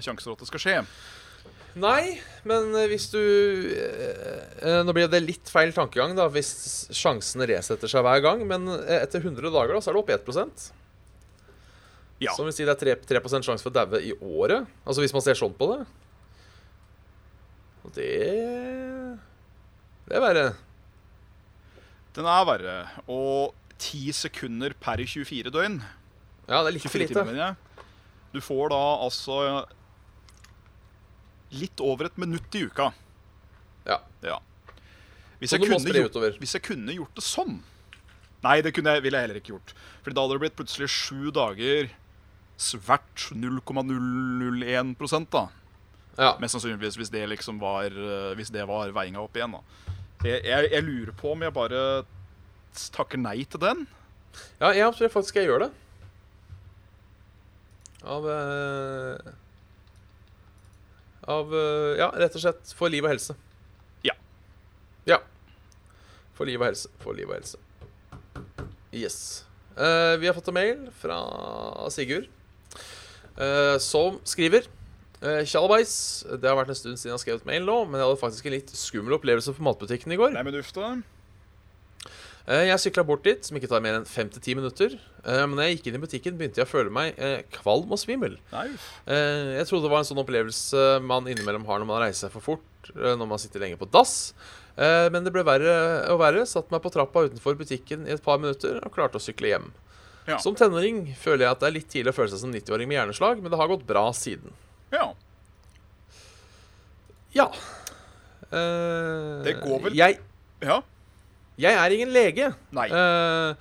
[0.06, 0.78] sjanse for at det skal skje.
[1.76, 2.16] Nei,
[2.48, 3.20] men hvis du
[4.88, 8.46] Nå blir det litt feil tankegang, da, hvis sjansen resetter seg hver gang.
[8.48, 10.70] Men etter 100 dager da, så er det oppe i 1%
[12.24, 12.32] Ja.
[12.32, 14.64] Som vil si det er 3, 3 sjanse for å daue i året.
[14.88, 15.82] Altså hvis man ser sånn på det.
[17.84, 18.14] Og det
[20.08, 20.54] Det er verre.
[22.16, 22.76] Den er verre.
[23.12, 25.80] Og 10 sekunder per 24 døgn.
[26.46, 27.14] Ja, det er litt for lite.
[27.14, 27.56] timer.
[28.32, 29.38] Du får da altså
[31.56, 32.90] litt over et minutt i uka.
[33.86, 34.00] Ja.
[34.24, 34.40] Ja.
[35.38, 37.58] Hvis jeg, kunne hvis jeg kunne gjort det sånn
[38.40, 39.72] Nei, det kunne jeg, ville jeg heller ikke gjort.
[40.04, 41.88] Fordi da hadde det blitt plutselig sju dager
[42.60, 45.42] svært 0,001% da.
[46.16, 46.30] Ja.
[46.40, 49.56] Mest sannsynligvis hvis det liksom var eh, Hvis det var veiinga opp igjen.
[49.58, 49.95] da.
[50.26, 51.80] Jeg, jeg, jeg lurer på om jeg bare
[52.92, 53.84] takker nei til den.
[54.60, 55.72] ja, jeg tror faktisk jeg gjør det.
[58.06, 59.30] Av eh,
[61.36, 63.36] Av eh, Ja, rett og slett for liv og helse.
[64.06, 64.14] Ja.
[65.08, 65.20] Ja.
[66.36, 66.90] For liv og helse.
[67.02, 67.62] For liv og helse.
[68.94, 69.18] Yes.
[69.76, 71.18] Uh, vi har fått en mail fra
[71.92, 72.30] Sigurd,
[73.84, 74.64] som skriver
[75.22, 78.06] eh, Uh, Det har vært en stund siden jeg har skrevet mail nå, men jeg
[78.08, 80.32] hadde faktisk en litt skummel opplevelse på matbutikken i går.
[80.36, 80.80] Nei, men ufta.
[80.80, 82.10] da.
[82.46, 84.92] Eh, Jeg sykla bort dit, som ikke tar mer enn fem til ti minutter.
[85.24, 87.16] Eh, Men da jeg gikk inn i butikken, begynte jeg å føle meg
[87.50, 88.36] kvalm og svimmel.
[88.52, 88.68] Nei,
[89.06, 92.40] Jeg trodde det var en sånn opplevelse man innimellom har når man reiser seg for
[92.40, 94.32] fort, når man sitter lenge på dass.
[94.76, 96.46] Men det ble verre og verre.
[96.46, 99.72] Satt meg på trappa utenfor butikken i et par minutter og klarte å sykle hjem.
[100.28, 100.36] Ja.
[100.38, 102.98] Som tenåring føler jeg at det er litt tidlig å føle seg som 90-åring med
[102.98, 104.52] hjerneslag, men det har gått bra siden.
[104.92, 105.06] Ja.
[107.36, 107.48] Ja.
[108.52, 110.20] Uh, Det går vel- Jeg,
[110.62, 110.80] ja.
[111.58, 112.52] jeg er ingen lege.
[112.76, 112.86] Nei.
[112.90, 113.54] Uh,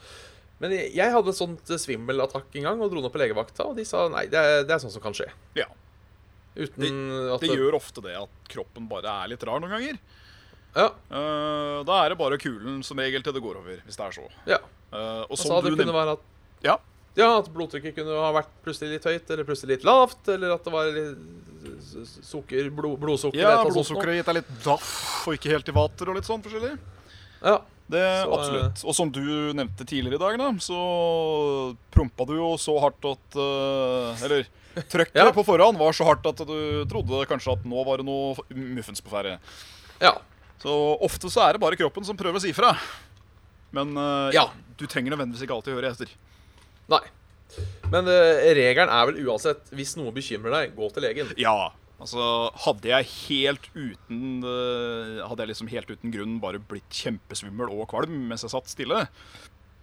[0.62, 3.66] men jeg, jeg hadde et sånt eh, svimmelattakk en gang og dro ned på legevakta,
[3.68, 5.28] og de sa nei, det er, det er sånn som kan skje.
[5.58, 5.66] Ja.
[6.56, 9.98] Uten at Det gjør ofte det at kroppen bare er litt rar noen ganger.
[10.76, 10.88] Ja.
[11.12, 14.16] Uh, da er det bare kulen som regel til det går over, hvis det er
[14.16, 14.30] så.
[14.48, 14.62] ja.
[14.96, 16.24] Uh, og Og som sa det kunne være at
[16.64, 16.78] Ja.
[17.16, 20.66] Ja, at blodtrykket kunne ha vært plutselig litt høyt, eller plutselig litt lavt, eller at
[20.68, 21.86] det var litt
[22.26, 24.90] sukker, blod, blodsukker Ja, blodsukkeret gitt deg litt daff
[25.28, 26.74] og ikke helt i vater og litt sånn forskjellig.
[27.46, 27.62] Ja.
[27.86, 28.80] Det Så, Absolutt.
[28.90, 29.22] Og som du
[29.54, 30.78] nevnte tidligere i dag, da, så
[31.94, 34.48] prompa du jo så hardt at eh, Eller
[34.90, 35.28] trøkket Ja.
[35.36, 36.56] på forhånd var så hardt at du
[36.90, 38.34] trodde kanskje at nå var det noe
[38.76, 39.38] muffens på ferde.
[40.02, 40.16] ja.
[40.66, 40.72] Så
[41.06, 42.72] ofte så er det bare kroppen som prøver å si fra.
[43.76, 44.48] Men eh, Ja.
[44.80, 46.10] du trenger nødvendigvis ikke alltid høre etter.
[46.92, 47.02] Nei.
[47.94, 51.30] Men uh, regelen er vel uansett hvis noe bekymrer deg, gå til legen.
[51.40, 51.72] Ja.
[51.96, 57.72] Altså, hadde jeg helt uten uh, Hadde jeg liksom helt uten grunn bare blitt kjempesvimmel
[57.72, 59.06] og kvalm mens jeg satt stille,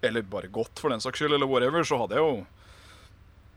[0.05, 2.43] eller bare gått for den saks skyld, eller whatever, så hadde jeg jo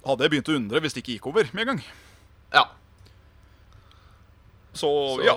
[0.06, 1.84] Hadde jeg begynt å undre hvis det ikke gikk over med en gang.
[2.54, 2.64] Ja.
[4.76, 4.88] Så,
[5.18, 5.36] Så, ja,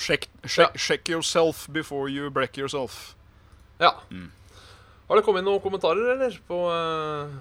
[0.00, 0.80] sjekk, sjekk, Ja.
[0.80, 3.14] sjekk yourself before you break yourself.
[3.80, 3.94] ja.
[4.10, 4.30] Mm.
[5.10, 6.36] Har det kommet inn noen kommentarer, eller?
[6.46, 7.32] På uh...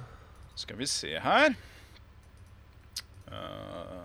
[0.57, 1.53] Skal vi se her
[3.29, 3.99] uh...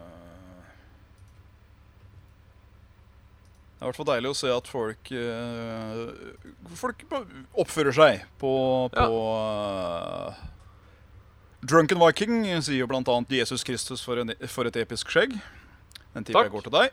[3.72, 6.12] Det er i hvert fall deilig å se at folk uh...
[6.76, 7.06] Folk
[7.64, 8.52] oppfører seg på,
[8.92, 10.44] på eh,
[11.64, 15.36] Drunken Viking sier jo blant annet 'Jesus Kristus for, en, for et episk skjegg'.
[16.12, 16.88] Den tipper jeg går til deg.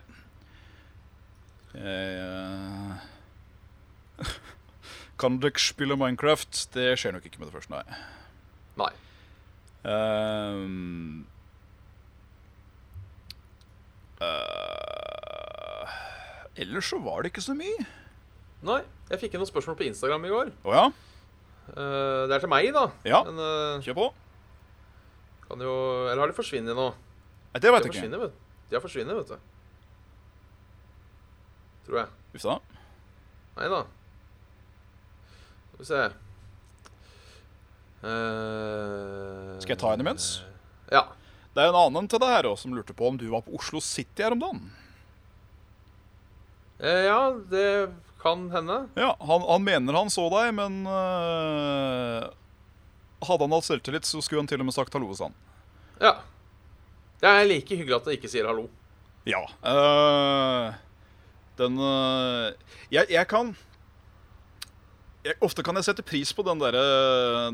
[1.76, 2.92] Eh,
[5.22, 6.64] kan dere spille Minecraft?
[6.74, 7.84] Det skjer nok ikke med det første, nei.
[8.80, 8.90] Nei.
[9.82, 11.26] Um,
[14.22, 15.94] uh,
[16.58, 17.86] ellers så var det ikke så mye.
[18.66, 18.80] Nei.
[19.10, 20.52] Jeg fikk inn noen spørsmål på Instagram i går.
[20.64, 20.84] Oh, ja?
[21.76, 22.88] uh, det er til meg, da.
[23.06, 23.22] Ja.
[23.28, 24.10] Men uh, Kjør på.
[25.48, 25.72] kan jo
[26.08, 26.90] Eller har de forsvunnet nå?
[27.52, 28.20] Nei, det vet jeg ikke.
[28.26, 28.38] vet
[28.70, 29.48] De har forsvunnet, vet du.
[31.86, 32.14] Tror jeg.
[32.38, 32.60] Uff da.
[33.58, 33.82] Nei da.
[35.82, 36.12] Skal vi se
[38.06, 40.42] uh, Skal jeg ta en imens?
[40.92, 41.06] Ja.
[41.54, 43.54] Det er en annen til deg her også som lurte på om du var på
[43.58, 44.62] Oslo City her om dagen.
[46.82, 47.18] Uh, ja,
[47.50, 47.66] det
[48.22, 48.78] kan hende.
[48.98, 52.30] Ja, Han, han mener han så deg, men uh,
[53.26, 55.34] hadde han hatt selvtillit, så skulle han til og med sagt hallo hos han.
[56.02, 56.16] Ja.
[57.22, 58.68] Det er like hyggelig at jeg ikke sier hallo.
[59.28, 59.44] Ja.
[59.62, 60.72] eh,
[61.60, 62.48] den eh,
[62.90, 63.52] jeg, jeg kan
[65.26, 66.82] jeg, Ofte kan jeg sette pris på den derre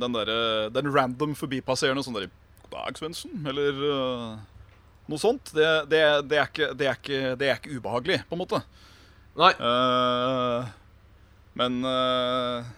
[0.00, 0.32] Den, der,
[0.74, 4.32] den random forbipasserende sånn derre 'God dag, Svendsen', eller uh,
[5.08, 5.54] noe sånt.
[5.56, 8.60] Det, det, det, er ikke, det, er ikke, det er ikke ubehagelig, på en måte.
[9.38, 9.52] Nei.
[9.56, 10.68] Uh,
[11.56, 12.68] men uh,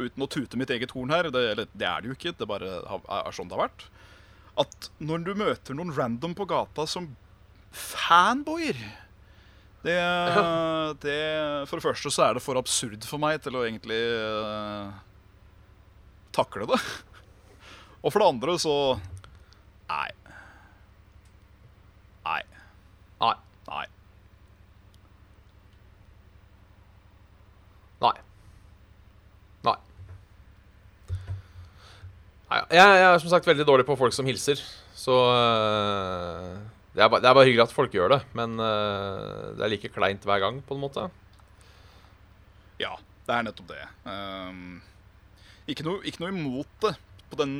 [0.00, 2.48] uten å tute mitt eget horn her, det, eller, det er det jo ikke, det
[2.48, 3.84] bare er sånn det har vært.
[4.64, 7.12] At når du møter noen random på gata som
[7.70, 8.80] fanboyer
[9.84, 9.98] det,
[11.00, 11.20] det
[11.70, 14.90] For det første så er det for absurd for meg til å egentlig uh,
[16.36, 16.80] takle det.
[18.04, 18.74] Og for det andre så
[19.90, 20.10] Nei.
[22.24, 22.42] Nei.
[23.20, 23.34] Nei.
[23.70, 23.86] Nei.
[28.00, 28.12] Nei.
[29.66, 29.78] Nei.
[32.50, 34.62] Jeg, jeg er som sagt veldig dårlig på folk som hilser,
[34.94, 36.54] så øh,
[36.90, 39.70] det, er bare, det er bare hyggelig at folk gjør det, men uh, det er
[39.70, 41.06] like kleint hver gang, på en måte.
[42.82, 42.96] Ja,
[43.28, 43.84] det er nettopp det.
[44.02, 44.80] Um,
[45.70, 46.96] ikke, noe, ikke noe imot det
[47.30, 47.54] på den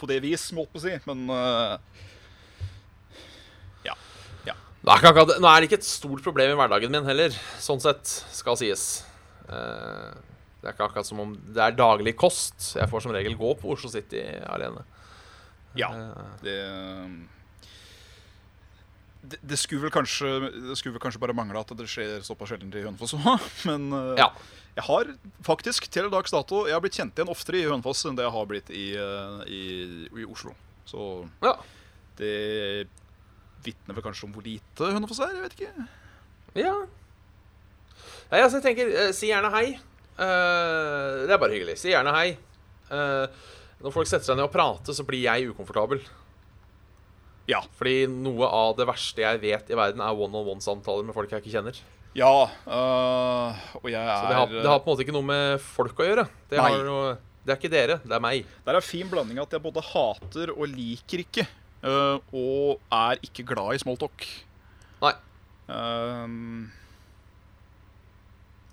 [0.00, 1.76] På det vis, måtte på å si, men uh,
[3.86, 3.94] Ja.
[4.48, 4.56] Ja.
[4.82, 7.82] Nå er, ikke nå er det ikke et stort problem i hverdagen min heller, sånn
[7.84, 8.02] sett,
[8.34, 9.04] skal sies.
[9.46, 10.10] Uh,
[10.60, 12.72] det er ikke akkurat som om det er daglig kost.
[12.74, 14.82] Jeg får som regel gå på Oslo City alene.
[15.78, 15.94] ja.
[16.42, 16.58] Det,
[19.22, 20.28] det, det, skulle vel kanskje,
[20.70, 23.26] det skulle vel kanskje bare mangle at det skjer såpass sjelden i Hønefoss òg,
[23.68, 24.30] men eh, ja.
[24.78, 25.10] jeg har
[25.46, 28.34] faktisk til dags dato Jeg har blitt kjent igjen oftere i Hønefoss enn det jeg
[28.36, 29.62] har blitt i, eh, i,
[30.22, 30.54] i Oslo.
[30.88, 31.10] Så
[31.44, 31.54] ja.
[32.18, 32.88] det
[33.64, 35.36] vitner vel kanskje om hvor lite Hønefoss er?
[35.36, 35.88] Jeg vet ikke.
[36.64, 36.74] Ja.
[38.30, 39.66] Nei, altså, jeg tenker eh, Si gjerne hei.
[40.20, 41.78] Det er bare hyggelig.
[41.80, 42.26] Si gjerne hei.
[43.80, 46.02] Når folk setter seg ned og prater, så blir jeg ukomfortabel.
[47.50, 47.60] Ja.
[47.78, 51.54] Fordi noe av det verste jeg vet i verden, er one-on-one-samtaler med folk jeg ikke
[51.56, 51.80] kjenner.
[52.14, 52.30] Ja,
[52.66, 55.60] øh, og jeg er Så det har, det har på en måte ikke noe med
[55.62, 56.24] folk å gjøre.
[56.50, 57.12] Det, har noe,
[57.46, 58.48] det er ikke dere, det er meg.
[58.64, 61.46] Det er en fin blanding at jeg både hater og liker ikke.
[61.86, 64.26] øh, og er ikke glad i smalltalk.
[65.04, 65.14] Nei.
[65.70, 66.66] Ehm,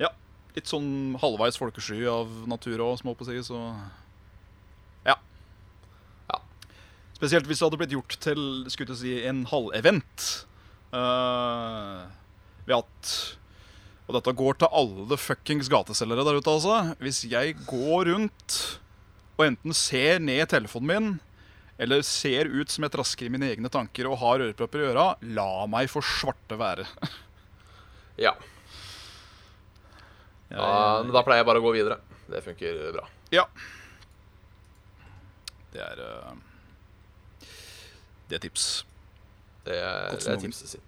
[0.01, 0.09] ja.
[0.57, 0.89] Litt sånn
[1.21, 3.61] halvveis folkesky av natur og små på si, så
[5.05, 5.15] Ja.
[6.33, 6.41] Ja.
[7.17, 10.25] Spesielt hvis det hadde blitt gjort til skulle jeg si, en halvevent.
[10.93, 12.05] Uh,
[12.67, 13.13] ved at
[14.07, 16.97] Og dette går til alle fuckings gateselgere der ute, altså.
[17.01, 18.59] Hvis jeg går rundt
[19.37, 21.09] og enten ser ned i telefonen min
[21.77, 25.07] eller ser ut som jeg trasker i mine egne tanker og har ørepropper i øra,
[25.37, 26.87] la meg for svarte være.
[28.17, 28.31] Ja.
[30.49, 31.99] Da, men da pleier jeg bare å gå videre.
[32.25, 33.03] Det funker bra.
[33.29, 33.43] Ja.
[35.69, 36.31] Det er eh,
[38.29, 38.67] Det er tips.
[39.67, 40.83] Det er, det er tipset sitt.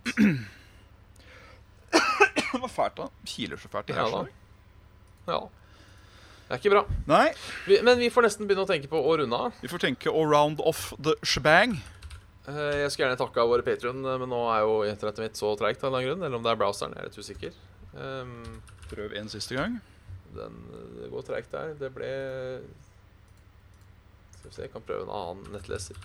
[1.91, 3.07] Det var fælt, da.
[3.27, 4.05] Kiler så fælt i Ja
[5.29, 5.39] Ja.
[6.49, 6.81] Det er ikke bra.
[7.05, 7.27] Nei,
[7.67, 9.53] Vi, men vi får nesten begynne å tenke på å runde av.
[9.61, 11.75] vi får tenke å round off the shebang.
[12.47, 15.83] Eh, Jeg skulle gjerne takka våre Patrion, men nå er jo internettet mitt så treigt.
[15.85, 17.53] Eller om det er browseren, jeg er litt usikker.
[17.93, 19.77] Um, Prøv en siste gang.
[20.33, 20.57] den,
[20.97, 21.75] det går treigt der.
[21.77, 22.09] Det ble
[24.39, 25.95] Skal vi se, jeg kan prøve en annen nettleser.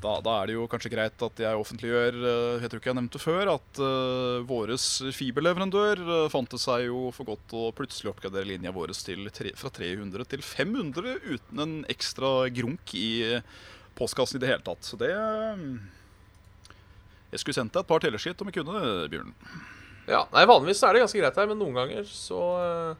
[0.00, 2.96] Da, da er det jo kanskje greit at jeg offentliggjør eh, Jeg tror ikke jeg
[2.96, 8.08] nevnte før at uh, våres fiberleverandør uh, fant det seg jo for godt å plutselig
[8.14, 8.94] oppgradere linja vår
[9.60, 13.40] fra 300 til 500 uten en ekstra grunk i
[13.98, 14.88] postkassen i det hele tatt.
[14.88, 18.80] Så det Jeg skulle sendt deg et par teleskitt om jeg kunne,
[19.12, 19.36] Bjørn.
[20.08, 22.96] Ja, nei, Vanligvis er det ganske greit her, men noen ganger så uh,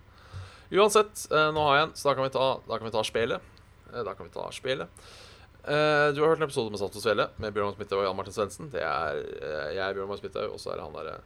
[0.71, 3.43] Uansett, nå har jeg en, så da kan vi ta, da ta spelet.
[3.91, 5.03] Da kan vi ta spelet.
[5.61, 8.07] Eh, du har hørt en episode med Saft og Svele med Bjørn Magnus Midthaug og
[8.09, 8.71] Jan Martin Svendsen.
[8.73, 11.19] Det er uh, jeg, Bjørn Magnus Midthaug, og så er det han derre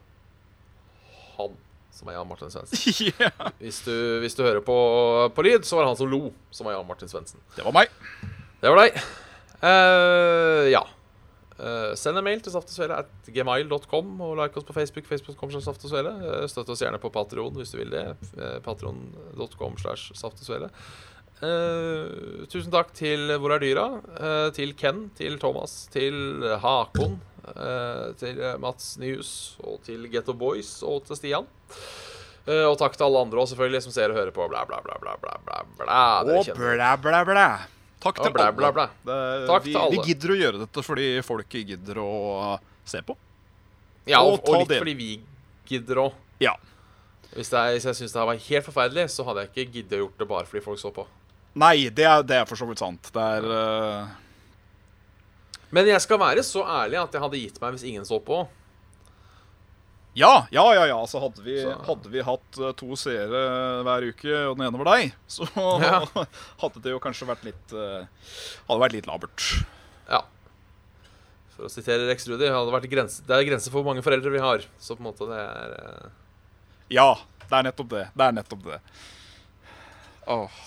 [1.36, 1.54] Han
[1.94, 2.80] som er Jan Martin Svendsen.
[3.20, 3.52] yeah.
[3.60, 4.74] Hvis du, hvis du hører på,
[5.34, 7.42] på lyd, så var det han som lo, som var Jan Martin Svendsen.
[7.54, 7.94] Det var meg.
[8.58, 8.98] Det var deg.
[9.62, 10.82] Uh, ja.
[11.54, 15.06] Uh, send en mail til saftosvele at gmail.com, og like oss på Facebook.
[15.06, 16.14] Facebook.com slash saftogsvele.
[16.18, 18.08] Uh, støtt oss gjerne på Patreon hvis du vil det.
[18.34, 20.72] Uh, Patreon.com slash saftogsvele.
[21.42, 23.84] Eh, tusen takk til Hvor er dyra?
[24.16, 27.16] Uh, til Ken, til Thomas, til Hakon,
[27.50, 29.32] uh, til Mats Nyhus
[29.64, 31.48] og til Getto Boys og til Stian.
[32.44, 34.44] Og takk til alle andre også, selvfølgelig, som ser og hører på.
[34.52, 35.36] Bla, bla, bla, bla, bla,
[35.80, 36.00] bla.
[36.28, 37.44] Og bla, bla, bla.
[38.04, 38.56] Takk til bla, alle.
[38.58, 38.84] bla, bla.
[39.08, 39.16] Det,
[39.48, 39.94] Takk vi, til alle.
[39.96, 42.10] vi gidder å gjøre dette fordi folk gidder å
[42.84, 43.16] se på.
[44.04, 44.82] Ja, og, Og og litt del.
[44.84, 45.08] fordi vi
[45.72, 46.18] gidder òg.
[46.44, 46.52] Ja.
[47.32, 49.96] Hvis, er- hvis jeg syns det her var helt forferdelig, så hadde jeg ikke giddet
[49.96, 51.06] å gjort det bare fordi folk så på.
[51.54, 53.10] Nei, det er, det er for så vidt sant.
[53.14, 54.12] Det er uh...
[55.74, 58.44] Men jeg skal være så ærlig at jeg hadde gitt meg hvis ingen så på.
[60.14, 60.84] Ja, ja, ja.
[60.86, 60.98] ja.
[61.10, 63.40] Så hadde vi, Så- hadde vi hatt eh, to seere
[63.86, 65.46] hver uke, og den ene var deg, så
[65.82, 66.02] Ja.
[66.62, 68.06] hadde det jo kanskje vært litt eh,
[68.68, 69.48] Hadde vært litt labert.
[70.10, 70.22] Ja.
[71.56, 74.62] For å sitere Rex Rudi, det er grenser for hvor mange foreldre vi har.
[74.82, 76.08] Så på en måte det er uh...
[76.94, 77.08] Ja,
[77.48, 78.06] det er nettopp det.
[78.14, 78.80] Det er nettopp det.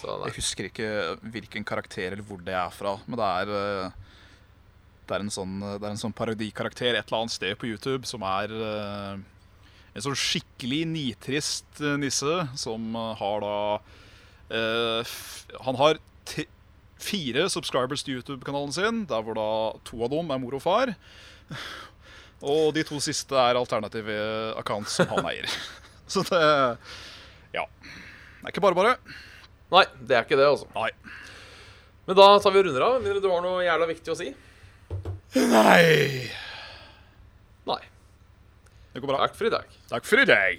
[0.02, 0.90] Så jeg husker ikke
[1.34, 4.04] hvilken karakter eller hvor det er fra, men det er eh,
[5.08, 8.08] det er en sånn, det er en sånn parodikarakter et eller annet sted på YouTube
[8.10, 9.14] som er eh,
[9.98, 13.56] en sånn skikkelig nitrist eh, nisse som eh, har da
[14.54, 15.16] eh,
[15.66, 16.02] Han har
[16.98, 19.50] fire subscribers til YouTube-kanalen sin, der hvor da
[19.86, 20.92] to av dem er mor og far.
[22.54, 24.16] Og de to siste er alternative
[24.58, 25.48] accounts som han eier.
[26.12, 26.42] Så det
[27.54, 27.64] Ja.
[27.68, 28.96] Det er ikke bare bare.
[29.74, 30.68] Nei, det er ikke det, altså.
[30.76, 30.92] Nei.
[32.08, 33.00] Men da tar vi og runder av.
[33.04, 34.30] Mindre du har noe jævla viktig å si?
[35.36, 36.30] Nei.
[37.68, 37.82] Nei.
[38.94, 39.26] Det går bra.
[39.26, 39.80] Takk for i dag.
[39.92, 40.56] Takk for i dag.